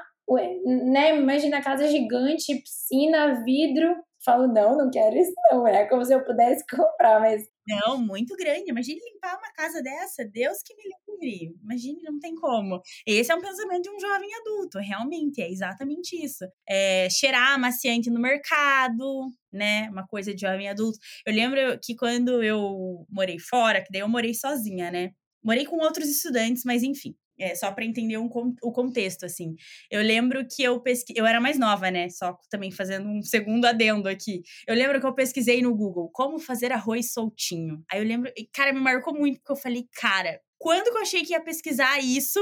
né? 0.64 1.16
Imagina 1.16 1.62
casa 1.62 1.88
gigante, 1.88 2.62
piscina, 2.62 3.42
vidro. 3.42 3.96
Falo, 4.24 4.46
não, 4.46 4.76
não 4.78 4.88
quero 4.88 5.16
isso 5.16 5.32
não, 5.50 5.66
é 5.66 5.84
como 5.86 6.04
se 6.04 6.14
eu 6.14 6.24
pudesse 6.24 6.64
comprar, 6.70 7.18
mas 7.20 7.42
não, 7.66 7.98
muito 7.98 8.36
grande. 8.36 8.70
Imagine 8.70 9.00
limpar 9.12 9.36
uma 9.38 9.52
casa 9.52 9.82
dessa. 9.82 10.24
Deus 10.24 10.58
que 10.64 10.74
me 10.74 10.82
livre. 11.20 11.56
Imagine, 11.62 12.02
não 12.02 12.18
tem 12.18 12.34
como. 12.34 12.80
Esse 13.06 13.32
é 13.32 13.34
um 13.34 13.40
pensamento 13.40 13.82
de 13.82 13.90
um 13.90 14.00
jovem 14.00 14.28
adulto, 14.40 14.78
realmente. 14.78 15.40
É 15.40 15.50
exatamente 15.50 16.16
isso. 16.22 16.44
É, 16.68 17.08
cheirar 17.10 17.54
amaciante 17.54 18.10
no 18.10 18.20
mercado, 18.20 19.28
né? 19.52 19.88
Uma 19.90 20.06
coisa 20.06 20.34
de 20.34 20.40
jovem 20.40 20.68
adulto. 20.68 20.98
Eu 21.26 21.32
lembro 21.34 21.78
que 21.82 21.94
quando 21.96 22.42
eu 22.42 23.06
morei 23.10 23.38
fora, 23.38 23.82
que 23.82 23.90
daí 23.92 24.02
eu 24.02 24.08
morei 24.08 24.34
sozinha, 24.34 24.90
né? 24.90 25.10
Morei 25.42 25.64
com 25.66 25.76
outros 25.78 26.08
estudantes, 26.08 26.62
mas 26.64 26.82
enfim. 26.82 27.14
É, 27.38 27.54
só 27.54 27.72
para 27.72 27.84
entender 27.84 28.16
um, 28.16 28.28
o 28.62 28.72
contexto, 28.72 29.26
assim. 29.26 29.56
Eu 29.90 30.02
lembro 30.02 30.46
que 30.46 30.62
eu 30.62 30.80
pesquisei. 30.80 31.20
Eu 31.20 31.26
era 31.26 31.40
mais 31.40 31.58
nova, 31.58 31.90
né? 31.90 32.08
Só 32.08 32.38
também 32.48 32.70
fazendo 32.70 33.08
um 33.08 33.22
segundo 33.22 33.64
adendo 33.64 34.08
aqui. 34.08 34.42
Eu 34.66 34.74
lembro 34.74 35.00
que 35.00 35.06
eu 35.06 35.14
pesquisei 35.14 35.60
no 35.60 35.74
Google 35.74 36.08
como 36.12 36.38
fazer 36.38 36.70
arroz 36.72 37.12
soltinho. 37.12 37.82
Aí 37.90 38.00
eu 38.00 38.04
lembro. 38.06 38.32
Cara, 38.52 38.72
me 38.72 38.80
marcou 38.80 39.14
muito, 39.14 39.38
porque 39.38 39.52
eu 39.52 39.56
falei, 39.56 39.88
cara, 40.00 40.40
quando 40.58 40.90
que 40.90 40.96
eu 40.96 41.02
achei 41.02 41.22
que 41.22 41.32
ia 41.32 41.40
pesquisar 41.42 41.98
isso? 42.00 42.40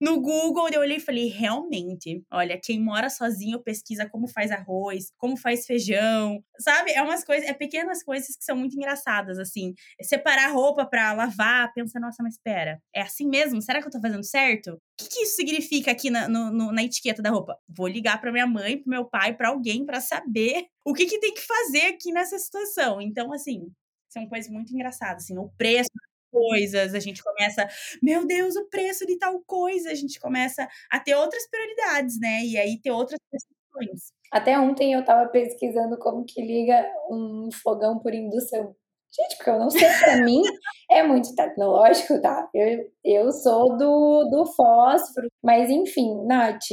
No 0.00 0.20
Google, 0.20 0.68
eu 0.70 0.80
olhei 0.80 0.96
e 0.96 1.00
falei, 1.00 1.28
realmente, 1.28 2.24
olha, 2.32 2.58
quem 2.58 2.80
mora 2.80 3.10
sozinho 3.10 3.62
pesquisa 3.62 4.08
como 4.08 4.26
faz 4.26 4.50
arroz, 4.50 5.12
como 5.18 5.36
faz 5.36 5.66
feijão, 5.66 6.42
sabe? 6.58 6.92
É 6.92 7.02
umas 7.02 7.22
coisas, 7.22 7.46
é 7.46 7.52
pequenas 7.52 8.02
coisas 8.02 8.34
que 8.34 8.42
são 8.42 8.56
muito 8.56 8.74
engraçadas, 8.74 9.38
assim. 9.38 9.74
Separar 10.00 10.52
roupa 10.52 10.86
para 10.86 11.12
lavar, 11.12 11.70
pensa, 11.74 12.00
nossa, 12.00 12.22
mas 12.22 12.34
espera, 12.34 12.80
é 12.94 13.02
assim 13.02 13.28
mesmo? 13.28 13.60
Será 13.60 13.82
que 13.82 13.88
eu 13.88 13.92
tô 13.92 14.00
fazendo 14.00 14.24
certo? 14.24 14.72
O 14.72 14.78
que, 14.96 15.08
que 15.08 15.20
isso 15.22 15.36
significa 15.36 15.90
aqui 15.90 16.08
na, 16.08 16.28
no, 16.28 16.50
no, 16.50 16.72
na 16.72 16.82
etiqueta 16.82 17.20
da 17.20 17.30
roupa? 17.30 17.58
Vou 17.68 17.86
ligar 17.86 18.18
para 18.20 18.32
minha 18.32 18.46
mãe, 18.46 18.78
pro 18.78 18.90
meu 18.90 19.04
pai, 19.04 19.36
para 19.36 19.48
alguém 19.48 19.84
para 19.84 20.00
saber 20.00 20.66
o 20.84 20.94
que, 20.94 21.04
que 21.04 21.20
tem 21.20 21.34
que 21.34 21.42
fazer 21.42 21.86
aqui 21.86 22.10
nessa 22.10 22.38
situação. 22.38 23.02
Então, 23.02 23.32
assim, 23.34 23.70
são 24.08 24.26
coisas 24.26 24.50
muito 24.50 24.72
engraçadas, 24.72 25.24
assim, 25.24 25.38
o 25.38 25.50
preço 25.58 25.90
coisas, 26.30 26.94
a 26.94 27.00
gente 27.00 27.22
começa, 27.22 27.68
meu 28.02 28.26
Deus, 28.26 28.56
o 28.56 28.68
preço 28.68 29.06
de 29.06 29.18
tal 29.18 29.40
coisa, 29.46 29.90
a 29.90 29.94
gente 29.94 30.18
começa 30.20 30.68
a 30.90 31.00
ter 31.00 31.14
outras 31.14 31.48
prioridades, 31.48 32.18
né? 32.18 32.42
E 32.44 32.56
aí 32.58 32.80
ter 32.80 32.90
outras 32.90 33.18
questões. 33.30 34.12
Até 34.32 34.58
ontem 34.58 34.92
eu 34.92 35.04
tava 35.04 35.28
pesquisando 35.28 35.98
como 35.98 36.24
que 36.24 36.40
liga 36.40 36.86
um 37.10 37.48
fogão 37.52 37.98
por 37.98 38.14
indução. 38.14 38.74
Gente, 39.12 39.36
porque 39.36 39.50
eu 39.50 39.58
não 39.58 39.70
sei, 39.70 39.88
pra 39.98 40.16
mim 40.24 40.42
é 40.88 41.02
muito 41.02 41.34
tecnológico, 41.34 42.20
tá? 42.20 42.48
Eu, 42.54 42.88
eu 43.04 43.32
sou 43.32 43.76
do, 43.76 44.24
do 44.30 44.46
fósforo. 44.54 45.28
Mas 45.42 45.68
enfim, 45.68 46.24
Nath, 46.26 46.68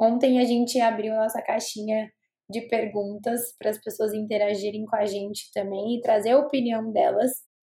ontem 0.00 0.40
a 0.40 0.44
gente 0.44 0.80
abriu 0.80 1.14
nossa 1.14 1.42
caixinha 1.42 2.10
de 2.48 2.62
perguntas 2.62 3.54
para 3.58 3.70
as 3.70 3.78
pessoas 3.78 4.14
interagirem 4.14 4.84
com 4.86 4.96
a 4.96 5.04
gente 5.04 5.50
também 5.52 5.96
e 5.96 6.00
trazer 6.00 6.30
a 6.30 6.38
opinião 6.38 6.90
delas. 6.92 7.30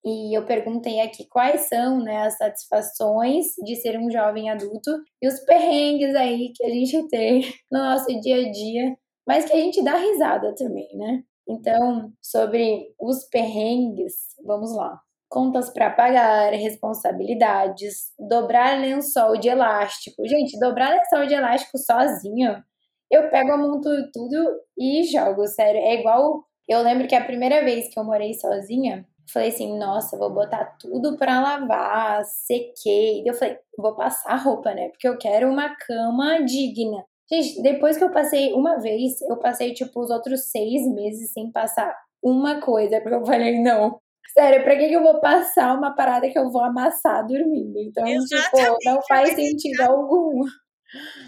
E 0.07 0.33
eu 0.33 0.45
perguntei 0.45 1.01
aqui 1.01 1.25
quais 1.27 1.67
são 1.67 1.99
né, 1.99 2.19
as 2.19 2.37
satisfações 2.37 3.47
de 3.61 3.75
ser 3.75 3.99
um 3.99 4.09
jovem 4.09 4.49
adulto 4.49 4.89
e 5.21 5.27
os 5.27 5.37
perrengues 5.41 6.15
aí 6.15 6.53
que 6.55 6.65
a 6.65 6.69
gente 6.69 7.05
tem 7.09 7.41
no 7.69 7.79
nosso 7.79 8.07
dia 8.21 8.37
a 8.37 8.49
dia, 8.49 8.97
mas 9.27 9.43
que 9.43 9.51
a 9.51 9.59
gente 9.59 9.83
dá 9.83 9.97
risada 9.97 10.55
também, 10.55 10.87
né? 10.95 11.23
Então, 11.45 12.09
sobre 12.21 12.87
os 12.97 13.25
perrengues, 13.25 14.13
vamos 14.45 14.73
lá. 14.73 14.97
Contas 15.29 15.69
para 15.73 15.89
pagar, 15.89 16.53
responsabilidades, 16.53 18.13
dobrar 18.17 18.79
lençol 18.79 19.37
de 19.37 19.49
elástico. 19.49 20.25
Gente, 20.25 20.57
dobrar 20.57 20.91
lençol 20.91 21.27
de 21.27 21.33
elástico 21.33 21.77
sozinho, 21.77 22.63
eu 23.11 23.29
pego, 23.29 23.51
a 23.51 23.57
monto 23.57 23.89
tudo 24.13 24.61
e 24.77 25.03
jogo, 25.03 25.45
sério. 25.47 25.81
É 25.81 25.95
igual. 25.99 26.45
Eu 26.65 26.81
lembro 26.81 27.09
que 27.09 27.15
a 27.15 27.25
primeira 27.25 27.61
vez 27.65 27.93
que 27.93 27.99
eu 27.99 28.05
morei 28.05 28.33
sozinha, 28.35 29.05
Falei 29.31 29.49
assim, 29.49 29.77
nossa, 29.77 30.17
vou 30.17 30.29
botar 30.29 30.77
tudo 30.79 31.17
para 31.17 31.41
lavar, 31.41 32.23
sequei. 32.25 33.23
Eu 33.25 33.33
falei, 33.33 33.57
vou 33.77 33.95
passar 33.95 34.35
roupa, 34.35 34.73
né? 34.73 34.89
Porque 34.89 35.07
eu 35.07 35.17
quero 35.17 35.49
uma 35.49 35.75
cama 35.75 36.43
digna. 36.43 37.03
Gente, 37.29 37.61
depois 37.61 37.97
que 37.97 38.03
eu 38.03 38.11
passei 38.11 38.53
uma 38.53 38.77
vez, 38.79 39.21
eu 39.21 39.37
passei, 39.37 39.73
tipo, 39.73 39.99
os 39.99 40.09
outros 40.09 40.49
seis 40.49 40.87
meses 40.87 41.33
sem 41.33 41.51
passar 41.51 41.93
uma 42.23 42.61
coisa. 42.61 43.01
Porque 43.01 43.15
eu 43.15 43.25
falei, 43.25 43.61
não, 43.61 43.99
sério, 44.33 44.63
pra 44.63 44.77
que, 44.77 44.87
que 44.87 44.93
eu 44.93 45.03
vou 45.03 45.19
passar 45.19 45.77
uma 45.77 45.93
parada 45.93 46.29
que 46.29 46.39
eu 46.39 46.49
vou 46.49 46.63
amassar 46.63 47.27
dormindo? 47.27 47.77
Então, 47.79 48.05
tipo, 48.05 48.33
exatamente, 48.33 48.77
tipo, 48.77 48.89
não 48.89 49.01
faz 49.03 49.35
sentido 49.35 49.81
algum. 49.81 50.45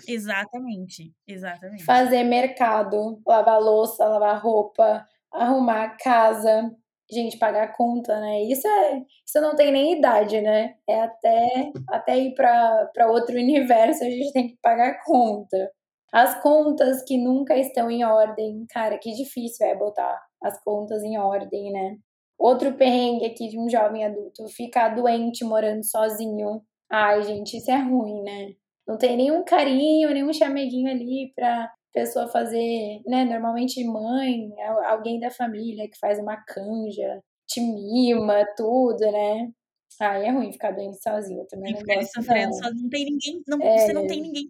Exatamente, 0.07 1.13
exatamente. 1.27 1.83
Fazer 1.83 2.23
mercado, 2.23 3.21
lavar 3.27 3.59
louça, 3.59 4.05
lavar 4.05 4.41
roupa, 4.41 5.05
arrumar 5.31 5.83
a 5.83 5.89
casa, 5.89 6.71
gente, 7.11 7.37
pagar 7.37 7.75
conta, 7.75 8.19
né? 8.19 8.43
Isso 8.43 8.67
é, 8.67 9.03
isso 9.25 9.41
não 9.41 9.55
tem 9.55 9.71
nem 9.71 9.97
idade, 9.97 10.41
né? 10.41 10.75
É 10.87 11.01
até 11.01 11.71
até 11.89 12.17
ir 12.17 12.33
para 12.35 13.07
outro 13.09 13.35
universo 13.39 14.03
a 14.03 14.09
gente 14.09 14.31
tem 14.33 14.49
que 14.49 14.57
pagar 14.61 15.03
conta. 15.03 15.71
As 16.11 16.41
contas 16.41 17.03
que 17.03 17.17
nunca 17.17 17.55
estão 17.57 17.89
em 17.91 18.03
ordem, 18.03 18.65
cara, 18.69 18.97
que 18.97 19.11
difícil 19.11 19.65
é 19.67 19.75
botar 19.75 20.19
as 20.43 20.61
contas 20.63 21.03
em 21.03 21.17
ordem, 21.17 21.71
né? 21.71 21.97
Outro 22.37 22.73
perrengue 22.73 23.25
aqui 23.25 23.49
de 23.49 23.59
um 23.59 23.69
jovem 23.69 24.05
adulto, 24.05 24.47
ficar 24.47 24.89
doente 24.89 25.43
morando 25.43 25.83
sozinho. 25.83 26.61
Ai, 26.91 27.21
gente, 27.23 27.57
isso 27.57 27.69
é 27.69 27.77
ruim, 27.77 28.23
né? 28.23 28.53
Não 28.87 28.97
tem 28.97 29.17
nenhum 29.17 29.43
carinho, 29.43 30.09
nenhum 30.11 30.33
chameguinho 30.33 30.89
ali 30.89 31.31
pra 31.35 31.71
pessoa 31.93 32.27
fazer, 32.27 33.01
né? 33.05 33.25
Normalmente 33.25 33.83
mãe, 33.83 34.49
alguém 34.87 35.19
da 35.19 35.31
família 35.31 35.89
que 35.89 35.97
faz 35.99 36.19
uma 36.19 36.37
canja, 36.37 37.21
te 37.47 37.61
mima, 37.61 38.45
tudo, 38.55 38.99
né? 39.11 39.51
Aí 39.99 40.25
é 40.25 40.31
ruim 40.31 40.51
ficar 40.51 40.71
doente 40.71 41.01
sozinho 41.01 41.45
também. 41.45 41.73
Não 41.73 41.79
ficar 41.79 42.01
sofrendo 42.03 42.53
sozinho, 42.53 42.83
não 42.83 42.89
tem 42.89 43.05
ninguém, 43.05 43.43
não, 43.47 43.61
é, 43.61 43.77
você 43.79 43.93
não 43.93 44.07
tem 44.07 44.21
ninguém 44.21 44.49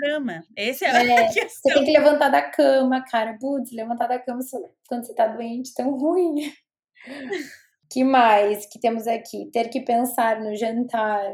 cama. 0.00 0.42
Esse 0.56 0.84
é, 0.84 0.88
É, 0.88 0.92
a 0.92 1.28
você 1.28 1.40
questão. 1.40 1.74
tem 1.74 1.84
que 1.84 1.92
levantar 1.92 2.30
da 2.30 2.42
cama, 2.42 3.04
cara. 3.04 3.36
Putz, 3.38 3.70
levantar 3.72 4.06
da 4.06 4.18
cama 4.18 4.40
quando 4.88 5.04
você 5.04 5.14
tá 5.14 5.26
doente, 5.26 5.74
tão 5.74 5.96
ruim. 5.96 6.52
Que 7.92 8.04
mais 8.04 8.66
que 8.66 8.78
temos 8.78 9.08
aqui? 9.08 9.50
Ter 9.52 9.68
que 9.68 9.80
pensar 9.80 10.40
no 10.40 10.54
jantar. 10.54 11.24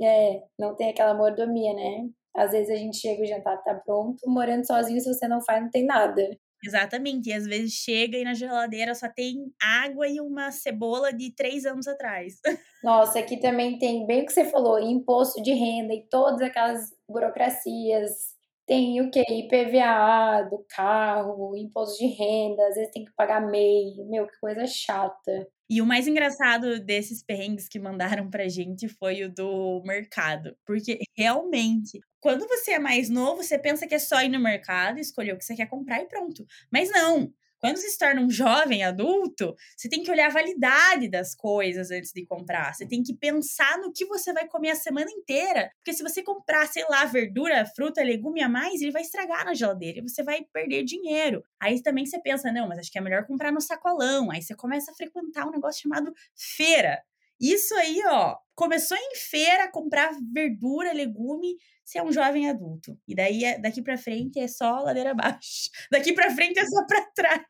É, 0.00 0.42
não 0.58 0.74
tem 0.74 0.88
aquela 0.88 1.12
mordomia, 1.12 1.74
né? 1.74 2.08
Às 2.36 2.52
vezes 2.52 2.70
a 2.70 2.76
gente 2.76 2.98
chega, 2.98 3.22
o 3.22 3.26
jantar 3.26 3.62
tá 3.62 3.74
pronto. 3.74 4.18
Morando 4.26 4.66
sozinho, 4.66 5.00
se 5.00 5.12
você 5.12 5.26
não 5.26 5.40
faz, 5.40 5.62
não 5.62 5.70
tem 5.70 5.84
nada. 5.84 6.22
Exatamente. 6.64 7.30
E 7.30 7.32
às 7.32 7.46
vezes 7.46 7.72
chega 7.72 8.18
e 8.18 8.24
na 8.24 8.34
geladeira 8.34 8.94
só 8.94 9.08
tem 9.08 9.52
água 9.60 10.08
e 10.08 10.20
uma 10.20 10.50
cebola 10.50 11.12
de 11.12 11.34
três 11.34 11.64
anos 11.64 11.86
atrás. 11.86 12.40
Nossa, 12.82 13.18
aqui 13.18 13.38
também 13.38 13.78
tem, 13.78 14.06
bem 14.06 14.22
o 14.22 14.26
que 14.26 14.32
você 14.32 14.44
falou, 14.44 14.78
imposto 14.78 15.42
de 15.42 15.52
renda 15.52 15.94
e 15.94 16.06
todas 16.08 16.40
aquelas 16.40 16.90
burocracias. 17.08 18.36
Tem 18.66 19.00
o 19.00 19.10
que? 19.10 19.20
IPVA 19.20 20.48
do 20.50 20.64
carro, 20.68 21.56
imposto 21.56 21.98
de 21.98 22.06
renda, 22.06 22.66
às 22.66 22.74
vezes 22.74 22.90
tem 22.90 23.04
que 23.04 23.12
pagar 23.16 23.40
MEI. 23.40 24.04
Meu, 24.08 24.26
que 24.26 24.38
coisa 24.40 24.66
chata. 24.66 25.46
E 25.68 25.80
o 25.80 25.86
mais 25.86 26.06
engraçado 26.06 26.80
desses 26.80 27.22
perrengues 27.24 27.68
que 27.68 27.78
mandaram 27.78 28.28
pra 28.28 28.48
gente 28.48 28.88
foi 28.88 29.24
o 29.24 29.32
do 29.32 29.82
mercado. 29.84 30.56
Porque 30.64 30.98
realmente, 31.16 32.00
quando 32.26 32.48
você 32.48 32.72
é 32.72 32.78
mais 32.80 33.08
novo, 33.08 33.40
você 33.40 33.56
pensa 33.56 33.86
que 33.86 33.94
é 33.94 34.00
só 34.00 34.20
ir 34.20 34.28
no 34.28 34.40
mercado, 34.40 34.98
escolher 34.98 35.32
o 35.32 35.38
que 35.38 35.44
você 35.44 35.54
quer 35.54 35.68
comprar 35.68 36.02
e 36.02 36.06
pronto. 36.06 36.44
Mas 36.72 36.90
não! 36.90 37.32
Quando 37.60 37.76
você 37.76 37.88
se 37.88 37.96
torna 37.96 38.20
um 38.20 38.28
jovem 38.28 38.82
adulto, 38.82 39.54
você 39.76 39.88
tem 39.88 40.02
que 40.02 40.10
olhar 40.10 40.26
a 40.26 40.32
validade 40.32 41.08
das 41.08 41.36
coisas 41.36 41.88
antes 41.92 42.10
de 42.12 42.26
comprar. 42.26 42.74
Você 42.74 42.84
tem 42.84 43.00
que 43.00 43.14
pensar 43.14 43.78
no 43.78 43.92
que 43.92 44.04
você 44.06 44.32
vai 44.32 44.48
comer 44.48 44.70
a 44.70 44.74
semana 44.74 45.08
inteira. 45.08 45.70
Porque 45.76 45.92
se 45.92 46.02
você 46.02 46.20
comprar, 46.20 46.66
sei 46.66 46.84
lá, 46.88 47.04
verdura, 47.04 47.64
fruta, 47.64 48.02
legume 48.02 48.42
a 48.42 48.48
mais, 48.48 48.82
ele 48.82 48.90
vai 48.90 49.02
estragar 49.02 49.44
na 49.44 49.54
geladeira 49.54 50.00
e 50.00 50.02
você 50.02 50.24
vai 50.24 50.44
perder 50.52 50.82
dinheiro. 50.82 51.44
Aí 51.60 51.80
também 51.80 52.04
você 52.04 52.20
pensa, 52.20 52.50
não, 52.50 52.66
mas 52.66 52.80
acho 52.80 52.90
que 52.90 52.98
é 52.98 53.00
melhor 53.00 53.24
comprar 53.24 53.52
no 53.52 53.60
sacolão. 53.60 54.32
Aí 54.32 54.42
você 54.42 54.54
começa 54.56 54.90
a 54.90 54.94
frequentar 54.94 55.46
um 55.46 55.52
negócio 55.52 55.80
chamado 55.80 56.12
feira. 56.34 57.00
Isso 57.40 57.74
aí, 57.74 58.02
ó, 58.06 58.36
começou 58.54 58.96
em 58.96 59.14
feira, 59.14 59.70
comprar 59.70 60.10
verdura, 60.32 60.92
legume, 60.92 61.56
você 61.84 61.98
é 61.98 62.02
um 62.02 62.10
jovem 62.10 62.48
adulto. 62.48 62.98
E 63.06 63.14
daí, 63.14 63.60
daqui 63.60 63.82
para 63.82 63.96
frente, 63.96 64.40
é 64.40 64.48
só 64.48 64.80
ladeira 64.80 65.12
abaixo. 65.12 65.70
Daqui 65.92 66.12
para 66.12 66.34
frente 66.34 66.58
é 66.58 66.64
só 66.64 66.84
para 66.86 67.02
trás. 67.14 67.42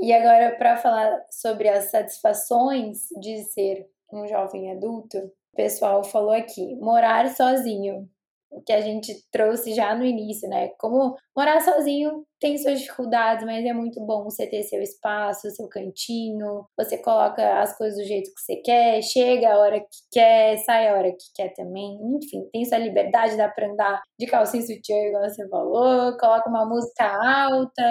E 0.00 0.12
agora, 0.12 0.56
para 0.56 0.76
falar 0.76 1.10
sobre 1.30 1.68
as 1.68 1.90
satisfações 1.90 3.08
de 3.20 3.42
ser 3.44 3.86
um 4.12 4.26
jovem 4.26 4.70
adulto, 4.72 5.18
o 5.18 5.56
pessoal 5.56 6.02
falou 6.04 6.32
aqui: 6.32 6.76
morar 6.76 7.28
sozinho. 7.34 8.08
O 8.50 8.62
que 8.62 8.72
a 8.72 8.80
gente 8.80 9.14
trouxe 9.30 9.74
já 9.74 9.94
no 9.94 10.04
início, 10.04 10.48
né? 10.48 10.68
Como 10.78 11.16
morar 11.36 11.60
sozinho 11.60 12.24
tem 12.40 12.56
suas 12.56 12.80
dificuldades, 12.80 13.44
mas 13.44 13.64
é 13.64 13.72
muito 13.72 14.00
bom 14.00 14.24
você 14.24 14.46
ter 14.46 14.62
seu 14.62 14.80
espaço, 14.82 15.50
seu 15.50 15.68
cantinho. 15.68 16.64
Você 16.76 16.98
coloca 16.98 17.60
as 17.60 17.76
coisas 17.76 17.98
do 17.98 18.04
jeito 18.06 18.30
que 18.34 18.40
você 18.40 18.56
quer, 18.56 19.02
chega 19.02 19.52
a 19.52 19.58
hora 19.58 19.80
que 19.80 19.86
quer, 20.12 20.56
sai 20.58 20.88
a 20.88 20.94
hora 20.96 21.10
que 21.12 21.24
quer 21.34 21.52
também. 21.54 21.98
Enfim, 22.16 22.48
tem 22.52 22.64
sua 22.64 22.78
liberdade, 22.78 23.36
dá 23.36 23.48
pra 23.48 23.68
andar 23.70 24.00
de 24.18 24.26
calcinha 24.26 24.62
sutiã, 24.62 24.96
igual 24.96 25.28
você 25.28 25.48
falou. 25.48 26.16
Coloca 26.18 26.48
uma 26.48 26.64
música 26.66 27.04
alta, 27.04 27.82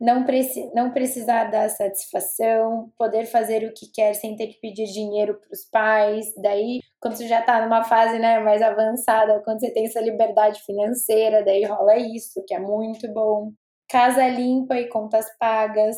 não, 0.00 0.24
preci 0.24 0.70
não 0.74 0.92
precisar 0.92 1.44
dar 1.44 1.68
satisfação, 1.70 2.92
poder 2.98 3.26
fazer 3.26 3.64
o 3.64 3.72
que 3.72 3.90
quer 3.92 4.14
sem 4.14 4.36
ter 4.36 4.48
que 4.48 4.60
pedir 4.60 4.86
dinheiro 4.86 5.38
para 5.40 5.52
os 5.52 5.64
pais. 5.70 6.26
Daí, 6.42 6.80
quando 7.00 7.16
você 7.16 7.28
já 7.28 7.40
está 7.40 7.62
numa 7.62 7.84
fase 7.84 8.18
né, 8.18 8.40
mais 8.40 8.60
avançada, 8.60 9.42
quando 9.44 9.60
você 9.60 9.72
tem 9.72 9.86
essa 9.86 10.00
liberdade 10.00 10.60
financeira, 10.62 11.44
daí 11.44 11.64
rola 11.64 11.96
isso, 11.96 12.44
que 12.46 12.54
é 12.54 12.58
muito 12.58 13.12
bom. 13.12 13.52
Casa 13.88 14.26
limpa 14.28 14.76
e 14.76 14.88
contas 14.88 15.26
pagas, 15.38 15.96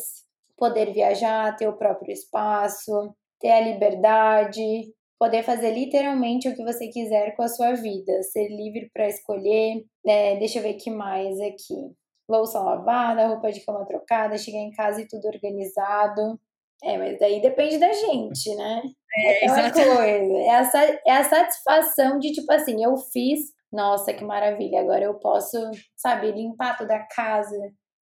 poder 0.57 0.93
viajar, 0.93 1.55
ter 1.55 1.67
o 1.67 1.77
próprio 1.77 2.11
espaço, 2.11 2.91
ter 3.39 3.51
a 3.51 3.61
liberdade, 3.61 4.93
poder 5.19 5.43
fazer 5.43 5.71
literalmente 5.71 6.47
o 6.47 6.55
que 6.55 6.63
você 6.63 6.87
quiser 6.89 7.35
com 7.35 7.43
a 7.43 7.47
sua 7.47 7.73
vida, 7.73 8.21
ser 8.23 8.47
livre 8.49 8.89
para 8.93 9.07
escolher. 9.07 9.83
É, 10.05 10.35
deixa 10.37 10.59
eu 10.59 10.63
ver 10.63 10.75
que 10.75 10.91
mais 10.91 11.39
aqui 11.41 11.95
louça 12.29 12.59
lavada, 12.59 13.27
roupa 13.27 13.51
de 13.51 13.61
cama 13.61 13.85
trocada, 13.85 14.37
chegar 14.37 14.59
em 14.59 14.71
casa 14.71 15.01
e 15.01 15.07
tudo 15.07 15.27
organizado. 15.27 16.39
É, 16.83 16.97
mas 16.97 17.19
daí 17.19 17.41
depende 17.41 17.77
da 17.79 17.91
gente, 17.91 18.55
né? 18.55 18.83
É, 19.15 19.45
é 19.45 19.51
uma 19.51 19.71
coisa. 19.71 19.93
É 19.93 20.49
a, 20.51 20.71
é 21.07 21.11
a 21.17 21.23
satisfação 21.23 22.19
de, 22.19 22.31
tipo 22.31 22.51
assim, 22.51 22.83
eu 22.83 22.95
fiz, 22.97 23.51
nossa, 23.71 24.13
que 24.13 24.23
maravilha, 24.23 24.81
agora 24.81 25.03
eu 25.03 25.15
posso, 25.15 25.57
sabe, 25.95 26.31
limpar 26.31 26.77
toda 26.77 26.95
a 26.95 27.07
casa. 27.07 27.57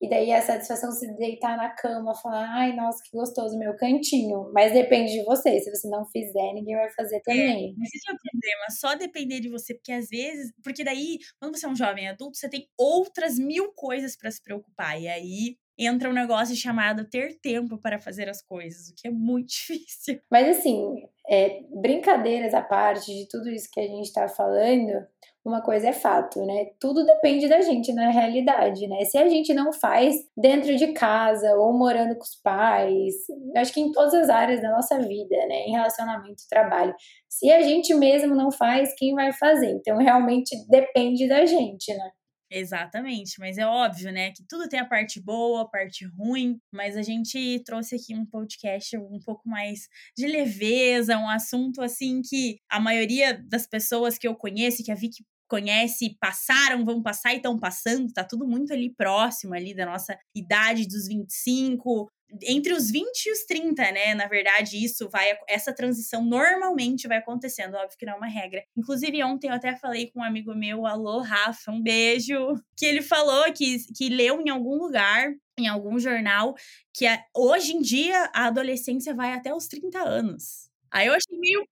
E 0.04 0.08
daí 0.08 0.32
a 0.32 0.42
satisfação 0.42 0.92
se 0.92 1.10
deitar 1.16 1.56
na 1.56 1.70
cama, 1.70 2.14
falar, 2.14 2.46
ai, 2.50 2.74
nossa, 2.76 3.02
que 3.02 3.16
gostoso 3.16 3.58
meu 3.58 3.74
cantinho. 3.76 4.50
Mas 4.52 4.72
depende 4.72 5.12
de 5.12 5.24
você. 5.24 5.58
Se 5.60 5.70
você 5.70 5.88
não 5.88 6.04
fizer, 6.06 6.52
ninguém 6.52 6.76
vai 6.76 6.90
fazer 6.92 7.20
também. 7.22 7.74
É, 7.80 7.84
esse 7.96 8.10
é 8.10 8.12
o 8.12 8.18
problema, 8.18 8.70
só 8.70 8.94
depender 8.94 9.40
de 9.40 9.48
você, 9.48 9.74
porque 9.74 9.92
às 9.92 10.08
vezes, 10.08 10.52
porque 10.62 10.84
daí, 10.84 11.18
quando 11.40 11.56
você 11.56 11.64
é 11.66 11.68
um 11.68 11.76
jovem 11.76 12.08
adulto, 12.08 12.36
você 12.36 12.48
tem 12.48 12.68
outras 12.78 13.38
mil 13.38 13.72
coisas 13.72 14.16
para 14.16 14.30
se 14.30 14.42
preocupar. 14.42 15.00
E 15.00 15.08
aí 15.08 15.56
entra 15.78 16.08
um 16.08 16.12
negócio 16.12 16.54
chamado 16.56 17.08
ter 17.08 17.38
tempo 17.40 17.78
para 17.78 18.00
fazer 18.00 18.28
as 18.28 18.42
coisas, 18.42 18.88
o 18.88 18.94
que 18.94 19.08
é 19.08 19.10
muito 19.10 19.48
difícil. 19.68 20.20
Mas 20.30 20.58
assim, 20.58 21.02
é, 21.28 21.60
brincadeiras 21.80 22.54
à 22.54 22.62
parte 22.62 23.06
de 23.06 23.28
tudo 23.28 23.48
isso 23.50 23.68
que 23.72 23.80
a 23.80 23.86
gente 23.86 24.06
está 24.06 24.28
falando, 24.28 25.06
uma 25.44 25.60
coisa 25.60 25.88
é 25.88 25.92
fato, 25.92 26.44
né? 26.46 26.70
Tudo 26.80 27.04
depende 27.04 27.46
da 27.48 27.60
gente 27.60 27.92
na 27.92 28.10
realidade, 28.10 28.86
né? 28.88 29.04
Se 29.04 29.18
a 29.18 29.28
gente 29.28 29.52
não 29.52 29.72
faz 29.74 30.16
dentro 30.34 30.74
de 30.74 30.92
casa 30.94 31.54
ou 31.56 31.72
morando 31.76 32.16
com 32.16 32.24
os 32.24 32.34
pais, 32.42 33.14
acho 33.54 33.72
que 33.74 33.80
em 33.80 33.92
todas 33.92 34.14
as 34.14 34.30
áreas 34.30 34.62
da 34.62 34.70
nossa 34.70 34.98
vida, 34.98 35.36
né? 35.46 35.66
Em 35.66 35.72
relacionamento, 35.72 36.48
trabalho. 36.48 36.94
Se 37.28 37.50
a 37.52 37.60
gente 37.60 37.92
mesmo 37.94 38.34
não 38.34 38.50
faz, 38.50 38.94
quem 38.96 39.14
vai 39.14 39.32
fazer? 39.34 39.70
Então 39.70 39.98
realmente 39.98 40.56
depende 40.68 41.28
da 41.28 41.44
gente, 41.44 41.92
né? 41.92 42.10
Exatamente, 42.56 43.40
mas 43.40 43.58
é 43.58 43.66
óbvio, 43.66 44.12
né, 44.12 44.30
que 44.30 44.44
tudo 44.48 44.68
tem 44.68 44.78
a 44.78 44.84
parte 44.84 45.20
boa, 45.20 45.62
a 45.62 45.68
parte 45.68 46.04
ruim, 46.06 46.56
mas 46.72 46.96
a 46.96 47.02
gente 47.02 47.60
trouxe 47.66 47.96
aqui 47.96 48.14
um 48.14 48.24
podcast 48.24 48.96
um 48.96 49.18
pouco 49.18 49.48
mais 49.48 49.88
de 50.16 50.28
leveza, 50.28 51.18
um 51.18 51.28
assunto 51.28 51.82
assim 51.82 52.22
que 52.22 52.58
a 52.70 52.78
maioria 52.78 53.36
das 53.48 53.66
pessoas 53.66 54.16
que 54.16 54.28
eu 54.28 54.36
conheço, 54.36 54.84
que 54.84 54.92
a 54.92 54.94
Vicky 54.94 55.24
conhece, 55.48 56.16
passaram, 56.20 56.84
vão 56.84 57.02
passar 57.02 57.32
e 57.32 57.36
estão 57.38 57.58
passando, 57.58 58.12
tá 58.12 58.22
tudo 58.22 58.46
muito 58.46 58.72
ali 58.72 58.94
próximo 58.94 59.52
ali 59.52 59.74
da 59.74 59.84
nossa 59.84 60.16
idade 60.34 60.86
dos 60.86 61.08
25, 61.08 62.08
entre 62.42 62.72
os 62.72 62.90
20 62.90 63.26
e 63.26 63.32
os 63.32 63.44
30, 63.44 63.82
né? 63.92 64.14
Na 64.14 64.26
verdade, 64.26 64.82
isso 64.82 65.08
vai. 65.08 65.36
Essa 65.48 65.72
transição 65.72 66.24
normalmente 66.24 67.06
vai 67.06 67.18
acontecendo. 67.18 67.74
Óbvio 67.74 67.98
que 67.98 68.06
não 68.06 68.14
é 68.14 68.16
uma 68.16 68.26
regra. 68.26 68.64
Inclusive, 68.76 69.22
ontem 69.22 69.48
eu 69.48 69.54
até 69.54 69.76
falei 69.76 70.10
com 70.10 70.20
um 70.20 70.24
amigo 70.24 70.54
meu, 70.54 70.86
alô, 70.86 71.20
Rafa, 71.20 71.70
um 71.70 71.82
beijo. 71.82 72.34
Que 72.76 72.86
ele 72.86 73.02
falou 73.02 73.44
que, 73.52 73.78
que 73.96 74.08
leu 74.08 74.40
em 74.40 74.50
algum 74.50 74.76
lugar, 74.76 75.32
em 75.56 75.68
algum 75.68 75.96
jornal, 75.96 76.56
que 76.92 77.06
a, 77.06 77.24
hoje 77.32 77.72
em 77.72 77.80
dia 77.80 78.30
a 78.34 78.46
adolescência 78.46 79.14
vai 79.14 79.32
até 79.32 79.54
os 79.54 79.68
30 79.68 80.00
anos. 80.00 80.68
Aí 80.90 81.06
eu 81.06 81.14
achei 81.14 81.38
meio. 81.38 81.64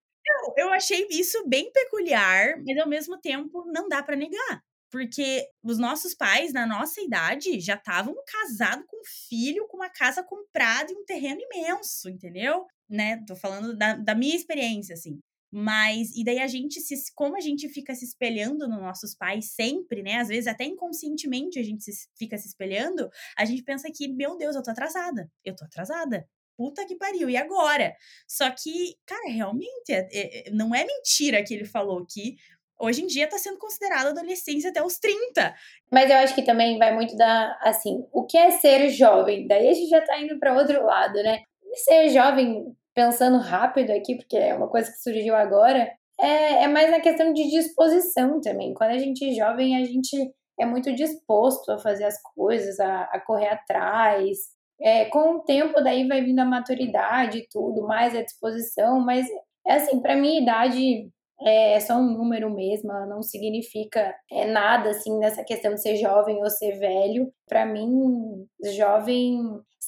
Eu, 0.57 0.71
achei 0.71 1.07
isso 1.11 1.47
bem 1.49 1.71
peculiar, 1.73 2.55
mas 2.65 2.79
ao 2.79 2.89
mesmo 2.89 3.19
tempo 3.21 3.65
não 3.67 3.89
dá 3.89 4.03
para 4.03 4.17
negar. 4.17 4.63
Porque 4.93 5.49
os 5.65 5.79
nossos 5.79 6.15
pais, 6.15 6.53
na 6.53 6.67
nossa 6.67 7.01
idade, 7.01 7.59
já 7.61 7.77
estavam 7.77 8.15
casados 8.27 8.85
com 8.87 9.01
filho, 9.27 9.67
com 9.67 9.79
uma 9.79 9.89
casa 9.89 10.23
comprada 10.23 10.93
e 10.93 10.95
um 10.95 11.05
terreno 11.07 11.41
imenso, 11.41 12.11
entendeu? 12.11 12.67
Né? 12.87 13.25
Tô 13.27 13.35
falando 13.35 13.75
da, 13.75 13.95
da 13.95 14.15
minha 14.15 14.37
experiência, 14.37 14.93
assim. 14.93 15.19
Mas, 15.51 16.15
e 16.15 16.23
daí 16.23 16.41
a 16.41 16.47
gente, 16.47 16.79
se, 16.79 16.95
como 17.15 17.37
a 17.37 17.41
gente 17.41 17.71
fica 17.71 17.95
se 17.95 18.05
espelhando 18.05 18.69
nos 18.69 18.81
nossos 18.81 19.15
pais 19.15 19.53
sempre, 19.53 20.03
né? 20.03 20.17
Às 20.17 20.29
vezes 20.29 20.47
até 20.47 20.65
inconscientemente 20.65 21.59
a 21.59 21.63
gente 21.63 21.83
se, 21.85 22.09
fica 22.19 22.37
se 22.37 22.49
espelhando, 22.49 23.11
a 23.37 23.47
gente 23.47 23.63
pensa 23.63 23.91
que, 23.91 24.09
meu 24.09 24.37
Deus, 24.37 24.55
eu 24.55 24.63
tô 24.63 24.71
atrasada. 24.71 25.31
Eu 25.43 25.57
tô 25.57 25.65
atrasada. 25.65 26.29
Puta 26.55 26.87
que 26.87 26.97
pariu, 26.97 27.31
e 27.31 27.37
agora? 27.37 27.95
Só 28.29 28.51
que, 28.51 28.95
cara, 29.07 29.31
realmente, 29.31 29.91
é, 29.91 30.49
é, 30.49 30.51
não 30.51 30.75
é 30.75 30.85
mentira 30.85 31.43
que 31.43 31.55
ele 31.55 31.65
falou 31.65 32.07
que 32.07 32.37
hoje 32.83 33.03
em 33.03 33.07
dia 33.07 33.25
está 33.25 33.39
sendo 33.39 33.59
considerada 33.59 34.11
adolescência 34.11 34.71
até 34.71 34.83
os 34.83 34.99
30. 34.99 35.55
Mas 35.91 36.11
eu 36.11 36.17
acho 36.17 36.35
que 36.35 36.43
também 36.43 36.79
vai 36.79 36.93
muito 36.93 37.17
da, 37.17 37.57
assim, 37.63 38.05
o 38.13 38.27
que 38.27 38.37
é 38.37 38.51
ser 38.51 38.89
jovem? 38.91 39.47
Daí 39.47 39.69
a 39.69 39.73
gente 39.73 39.89
já 39.89 40.01
tá 40.01 40.21
indo 40.21 40.39
para 40.39 40.55
outro 40.55 40.85
lado, 40.85 41.15
né? 41.23 41.43
Ser 41.75 42.09
jovem, 42.09 42.65
pensando 42.95 43.39
rápido 43.39 43.91
aqui, 43.91 44.17
porque 44.17 44.37
é 44.37 44.55
uma 44.55 44.69
coisa 44.69 44.91
que 44.91 44.99
surgiu 44.99 45.35
agora, 45.35 45.91
é, 46.21 46.65
é 46.65 46.69
mais 46.69 46.91
na 46.91 47.01
questão 47.01 47.33
de 47.33 47.49
disposição 47.51 48.41
também. 48.41 48.75
Quando 48.75 48.91
a 48.91 48.99
gente 48.99 49.25
é 49.25 49.35
jovem, 49.35 49.77
a 49.77 49.85
gente 49.85 50.17
é 50.59 50.67
muito 50.67 50.95
disposto 50.95 51.71
a 51.71 51.79
fazer 51.79 52.05
as 52.05 52.21
coisas, 52.35 52.79
a, 52.81 53.03
a 53.05 53.21
correr 53.21 53.49
atrás. 53.49 54.39
É, 54.81 55.05
com 55.07 55.37
o 55.37 55.41
tempo, 55.41 55.81
daí 55.81 56.07
vai 56.07 56.23
vindo 56.23 56.41
a 56.41 56.45
maturidade 56.45 57.39
e 57.39 57.49
tudo, 57.49 57.87
mais 57.87 58.15
a 58.15 58.23
disposição, 58.23 59.01
mas 59.01 59.27
é 59.67 59.75
assim, 59.75 60.01
para 60.01 60.17
minha 60.17 60.41
idade, 60.41 61.09
é 61.41 61.81
só 61.81 61.97
um 61.97 62.17
número 62.17 62.49
mesmo, 62.51 62.91
ela 62.93 63.07
não 63.07 63.23
significa 63.23 64.15
é, 64.31 64.47
nada 64.47 64.91
assim 64.91 65.19
nessa 65.19 65.43
questão 65.45 65.75
de 65.75 65.81
ser 65.81 65.97
jovem 65.97 66.37
ou 66.43 66.51
ser 66.51 66.79
velho. 66.79 67.33
Para 67.49 67.67
mim, 67.67 68.47
jovem 68.77 69.39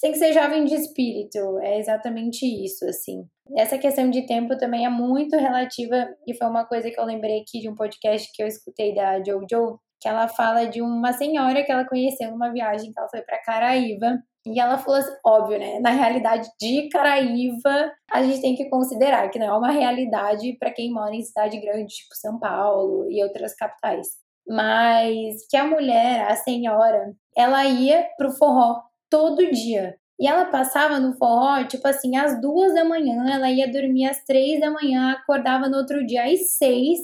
tem 0.04 0.12
que 0.12 0.18
ser 0.18 0.34
jovem 0.34 0.66
de 0.66 0.74
espírito, 0.74 1.58
é 1.60 1.78
exatamente 1.78 2.44
isso, 2.44 2.84
assim. 2.84 3.24
Essa 3.56 3.78
questão 3.78 4.10
de 4.10 4.26
tempo 4.26 4.54
também 4.58 4.84
é 4.84 4.90
muito 4.90 5.34
relativa 5.34 6.14
e 6.26 6.36
foi 6.36 6.46
uma 6.46 6.66
coisa 6.66 6.90
que 6.90 7.00
eu 7.00 7.06
lembrei 7.06 7.40
aqui 7.40 7.60
de 7.60 7.70
um 7.70 7.74
podcast 7.74 8.30
que 8.34 8.42
eu 8.42 8.46
escutei 8.46 8.94
da 8.94 9.22
Jojo, 9.24 9.78
que 9.98 10.06
ela 10.06 10.28
fala 10.28 10.66
de 10.66 10.82
uma 10.82 11.14
senhora 11.14 11.64
que 11.64 11.72
ela 11.72 11.88
conheceu 11.88 12.30
numa 12.30 12.52
viagem 12.52 12.92
que 12.92 13.00
ela 13.00 13.08
foi 13.08 13.22
para 13.22 13.40
Caraíva 13.42 14.18
e 14.46 14.60
ela 14.60 14.76
falou 14.76 15.00
assim, 15.00 15.16
óbvio, 15.24 15.58
né? 15.58 15.78
Na 15.80 15.90
realidade 15.90 16.50
de 16.60 16.88
Caraíva, 16.90 17.92
a 18.10 18.22
gente 18.22 18.42
tem 18.42 18.54
que 18.54 18.68
considerar 18.68 19.30
que 19.30 19.38
não 19.38 19.46
é 19.46 19.56
uma 19.56 19.70
realidade 19.70 20.56
para 20.58 20.70
quem 20.70 20.92
mora 20.92 21.14
em 21.14 21.22
cidade 21.22 21.58
grande, 21.60 21.94
tipo 21.94 22.14
São 22.14 22.38
Paulo 22.38 23.10
e 23.10 23.22
outras 23.22 23.54
capitais. 23.54 24.06
Mas 24.46 25.46
que 25.48 25.56
a 25.56 25.66
mulher, 25.66 26.30
a 26.30 26.36
senhora, 26.36 27.14
ela 27.34 27.64
ia 27.64 28.06
pro 28.18 28.32
forró 28.32 28.82
todo 29.08 29.50
dia. 29.50 29.96
E 30.20 30.28
ela 30.28 30.44
passava 30.44 31.00
no 31.00 31.16
forró, 31.16 31.64
tipo 31.64 31.88
assim, 31.88 32.16
às 32.16 32.40
duas 32.40 32.74
da 32.74 32.84
manhã, 32.84 33.24
ela 33.32 33.50
ia 33.50 33.70
dormir 33.70 34.06
às 34.06 34.22
três 34.24 34.60
da 34.60 34.70
manhã, 34.70 35.12
acordava 35.12 35.68
no 35.68 35.78
outro 35.78 36.06
dia 36.06 36.24
às 36.24 36.56
seis, 36.56 37.00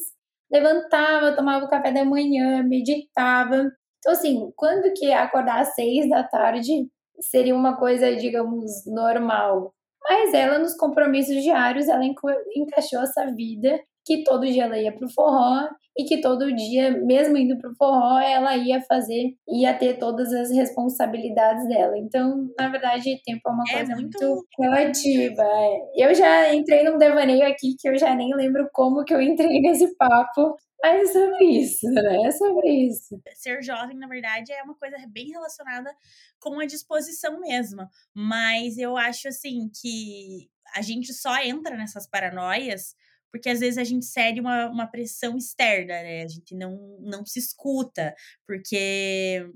levantava, 0.52 1.34
tomava 1.34 1.64
o 1.64 1.68
café 1.68 1.90
da 1.90 2.04
manhã, 2.04 2.62
meditava. 2.62 3.72
Então, 3.98 4.12
assim, 4.12 4.52
quando 4.54 4.92
que 4.92 5.10
acordar 5.12 5.60
às 5.60 5.74
seis 5.74 6.08
da 6.08 6.22
tarde 6.22 6.88
seria 7.20 7.54
uma 7.54 7.76
coisa, 7.76 8.14
digamos, 8.16 8.70
normal. 8.86 9.72
Mas 10.02 10.32
ela, 10.34 10.58
nos 10.58 10.74
compromissos 10.76 11.42
diários, 11.42 11.88
ela 11.88 12.04
encaixou 12.04 13.00
essa 13.00 13.26
vida 13.34 13.78
que 14.04 14.24
todo 14.24 14.46
dia 14.46 14.64
ela 14.64 14.78
ia 14.78 14.92
pro 14.92 15.08
forró 15.08 15.68
e 15.96 16.04
que 16.04 16.20
todo 16.20 16.54
dia, 16.54 16.90
mesmo 16.90 17.36
indo 17.36 17.58
pro 17.58 17.74
forró, 17.76 18.18
ela 18.18 18.56
ia 18.56 18.80
fazer, 18.82 19.34
ia 19.48 19.74
ter 19.74 19.98
todas 19.98 20.32
as 20.32 20.50
responsabilidades 20.50 21.68
dela. 21.68 21.96
Então, 21.98 22.48
na 22.58 22.68
verdade, 22.68 23.20
tempo 23.24 23.40
é 23.46 23.50
uma 23.50 23.64
é 23.68 23.76
coisa 23.76 23.94
muito, 23.94 24.18
muito 24.18 24.46
relativa. 24.58 25.42
É. 25.42 26.08
Eu 26.08 26.14
já 26.14 26.54
entrei 26.54 26.82
num 26.84 26.96
devaneio 26.96 27.46
aqui 27.46 27.74
que 27.78 27.88
eu 27.88 27.98
já 27.98 28.14
nem 28.14 28.34
lembro 28.34 28.68
como 28.72 29.04
que 29.04 29.12
eu 29.12 29.20
entrei 29.20 29.60
nesse 29.60 29.94
papo, 29.96 30.56
mas 30.82 31.10
é 31.10 31.12
sobre 31.12 31.44
isso, 31.44 31.86
né? 31.90 32.26
É 32.26 32.30
sobre 32.30 32.70
isso. 32.70 33.22
Ser 33.34 33.62
jovem, 33.62 33.96
na 33.96 34.06
verdade, 34.06 34.52
é 34.52 34.62
uma 34.62 34.74
coisa 34.74 34.96
bem 35.08 35.28
relacionada 35.28 35.94
com 36.38 36.58
a 36.60 36.66
disposição 36.66 37.40
mesmo. 37.40 37.86
Mas 38.14 38.78
eu 38.78 38.96
acho, 38.96 39.28
assim, 39.28 39.70
que 39.80 40.50
a 40.74 40.82
gente 40.82 41.12
só 41.12 41.36
entra 41.42 41.76
nessas 41.76 42.06
paranoias 42.06 42.94
porque 43.30 43.48
às 43.48 43.60
vezes 43.60 43.78
a 43.78 43.84
gente 43.84 44.04
cede 44.06 44.40
uma, 44.40 44.66
uma 44.68 44.86
pressão 44.86 45.36
externa, 45.36 45.94
né? 46.02 46.24
A 46.24 46.28
gente 46.28 46.54
não, 46.54 46.98
não 47.00 47.24
se 47.24 47.38
escuta, 47.38 48.14
porque 48.46 49.48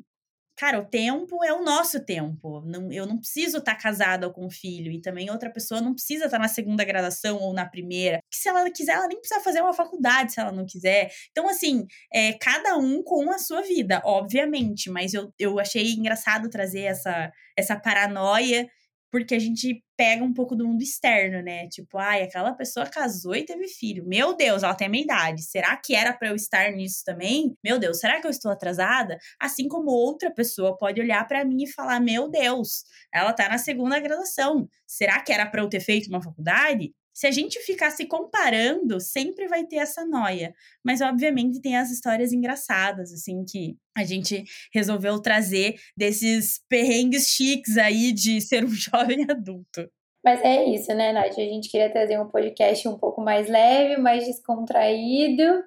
cara, 0.57 0.79
o 0.79 0.85
tempo 0.85 1.43
é 1.45 1.53
o 1.53 1.63
nosso 1.63 2.05
tempo. 2.05 2.63
Não, 2.67 2.93
eu 2.93 3.07
não 3.07 3.19
preciso 3.19 3.59
estar 3.59 3.75
tá 3.75 3.81
casada 3.81 4.31
com 4.31 4.51
filho. 4.51 4.91
E 4.93 5.01
também 5.01 5.31
outra 5.31 5.51
pessoa 5.51 5.81
não 5.81 5.95
precisa 5.95 6.27
estar 6.27 6.37
tá 6.37 6.43
na 6.43 6.49
segunda 6.49 6.85
graduação 6.85 7.39
ou 7.39 7.53
na 7.53 7.67
primeira. 7.67 8.21
Que 8.31 8.37
se 8.37 8.49
ela 8.49 8.69
quiser, 8.71 8.93
ela 8.93 9.09
nem 9.09 9.19
precisa 9.19 9.41
fazer 9.41 9.61
uma 9.61 9.73
faculdade 9.73 10.33
se 10.33 10.41
ela 10.41 10.53
não 10.53 10.65
quiser. 10.67 11.11
Então, 11.31 11.49
assim, 11.49 11.87
é, 12.13 12.33
cada 12.35 12.77
um 12.77 13.03
com 13.03 13.31
a 13.31 13.39
sua 13.39 13.63
vida, 13.63 14.01
obviamente. 14.05 14.91
Mas 14.91 15.15
eu, 15.15 15.33
eu 15.39 15.59
achei 15.59 15.93
engraçado 15.93 16.49
trazer 16.49 16.83
essa, 16.83 17.33
essa 17.57 17.77
paranoia 17.77 18.69
porque 19.15 19.37
a 19.37 19.39
gente 19.39 19.81
pega 19.97 20.25
um 20.25 20.35
pouco 20.35 20.57
do 20.57 20.67
mundo 20.67 20.83
externo, 20.83 21.41
né? 21.41 21.69
Tipo, 21.69 21.99
ai, 21.99 22.25
aquela 22.25 22.53
pessoa 22.53 22.85
casou 22.85 23.37
e 23.37 23.45
teve 23.45 23.69
filho. 23.69 24.05
Meu 24.05 24.37
Deus, 24.37 24.65
ela 24.65 24.75
tem 24.75 24.89
a 24.89 24.91
minha 24.91 25.05
idade. 25.05 25.45
Será 25.45 25.77
que 25.77 25.95
era 25.95 26.13
para 26.13 26.31
eu 26.31 26.35
estar 26.35 26.73
nisso 26.73 27.05
também? 27.05 27.57
Meu 27.63 27.79
Deus, 27.79 28.01
será 28.01 28.21
que 28.21 28.27
eu 28.27 28.31
estou 28.33 28.51
atrasada? 28.51 29.17
Assim 29.41 29.69
como 29.69 29.93
outra 29.93 30.33
pessoa 30.35 30.77
pode 30.77 31.01
olhar 31.01 31.25
para 31.29 31.45
mim 31.45 31.63
e 31.63 31.71
falar: 31.71 32.01
"Meu 32.01 32.29
Deus, 32.29 32.83
ela 33.15 33.33
tá 33.33 33.49
na 33.49 33.57
segunda 33.57 34.01
graduação. 34.01 34.69
Será 34.85 35.23
que 35.23 35.33
era 35.33 35.47
para 35.47 35.63
eu 35.63 35.69
ter 35.69 35.79
feito 35.79 36.09
uma 36.09 36.21
faculdade?" 36.21 36.93
Se 37.15 37.29
a 37.29 37.31
gente 37.31 37.61
ficar 37.61 37.93
se 37.93 38.07
comparando, 38.07 39.01
sempre 39.01 39.47
vai 39.47 39.65
ter 39.65 39.77
essa 39.77 40.05
noia. 40.05 40.53
Mas, 40.85 41.01
obviamente, 41.01 41.61
tem 41.61 41.77
as 41.77 41.91
histórias 41.91 42.33
engraçadas, 42.33 43.13
assim, 43.13 43.45
que 43.45 43.77
a 43.97 44.05
gente 44.05 44.43
resolveu 44.75 45.21
trazer 45.23 45.77
desses 45.97 46.61
perrengues 46.69 47.29
chiques 47.29 47.79
aí 47.79 48.13
de 48.13 48.41
ser 48.41 48.65
um 48.65 48.69
jovem 48.75 49.25
adulto. 49.31 49.89
Mas 50.25 50.41
é 50.43 50.65
isso, 50.65 50.93
né, 50.95 51.13
Nath? 51.13 51.39
A 51.39 51.43
gente 51.43 51.71
queria 51.71 51.93
trazer 51.93 52.19
um 52.19 52.29
podcast 52.29 52.89
um 52.89 52.99
pouco 52.99 53.21
mais 53.21 53.49
leve, 53.49 54.01
mais 54.01 54.27
descontraído, 54.27 55.63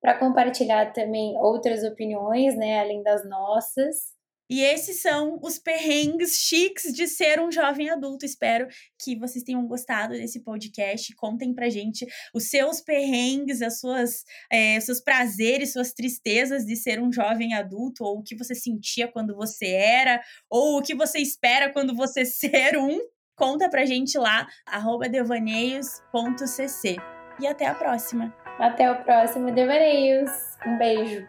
para 0.00 0.18
compartilhar 0.18 0.92
também 0.92 1.36
outras 1.36 1.84
opiniões, 1.84 2.56
né, 2.56 2.80
além 2.80 3.02
das 3.02 3.28
nossas. 3.28 4.17
E 4.48 4.62
esses 4.62 5.02
são 5.02 5.38
os 5.42 5.58
perrengues 5.58 6.36
chiques 6.38 6.94
de 6.94 7.06
ser 7.06 7.40
um 7.40 7.52
jovem 7.52 7.90
adulto. 7.90 8.24
Espero 8.24 8.66
que 8.98 9.16
vocês 9.16 9.44
tenham 9.44 9.66
gostado 9.66 10.14
desse 10.14 10.42
podcast. 10.42 11.14
Contem 11.14 11.54
pra 11.54 11.68
gente 11.68 12.06
os 12.34 12.48
seus 12.48 12.80
perrengues, 12.80 13.60
as 13.60 13.80
suas, 13.80 14.24
é, 14.50 14.80
seus 14.80 15.00
prazeres, 15.00 15.72
suas 15.72 15.92
tristezas 15.92 16.64
de 16.64 16.76
ser 16.76 17.00
um 17.00 17.12
jovem 17.12 17.54
adulto, 17.54 18.04
ou 18.04 18.18
o 18.18 18.22
que 18.22 18.36
você 18.36 18.54
sentia 18.54 19.06
quando 19.08 19.34
você 19.34 19.66
era, 19.66 20.22
ou 20.48 20.78
o 20.78 20.82
que 20.82 20.94
você 20.94 21.18
espera 21.18 21.72
quando 21.72 21.94
você 21.94 22.24
ser 22.26 22.78
um. 22.78 22.98
Conta 23.36 23.68
pra 23.68 23.84
gente 23.84 24.18
lá, 24.18 24.48
devaneios.cc. 25.10 26.96
E 27.40 27.46
até 27.46 27.66
a 27.66 27.74
próxima. 27.74 28.34
Até 28.58 28.90
o 28.90 29.04
próximo 29.04 29.52
Devaneios. 29.52 30.30
Um 30.66 30.76
beijo. 30.76 31.24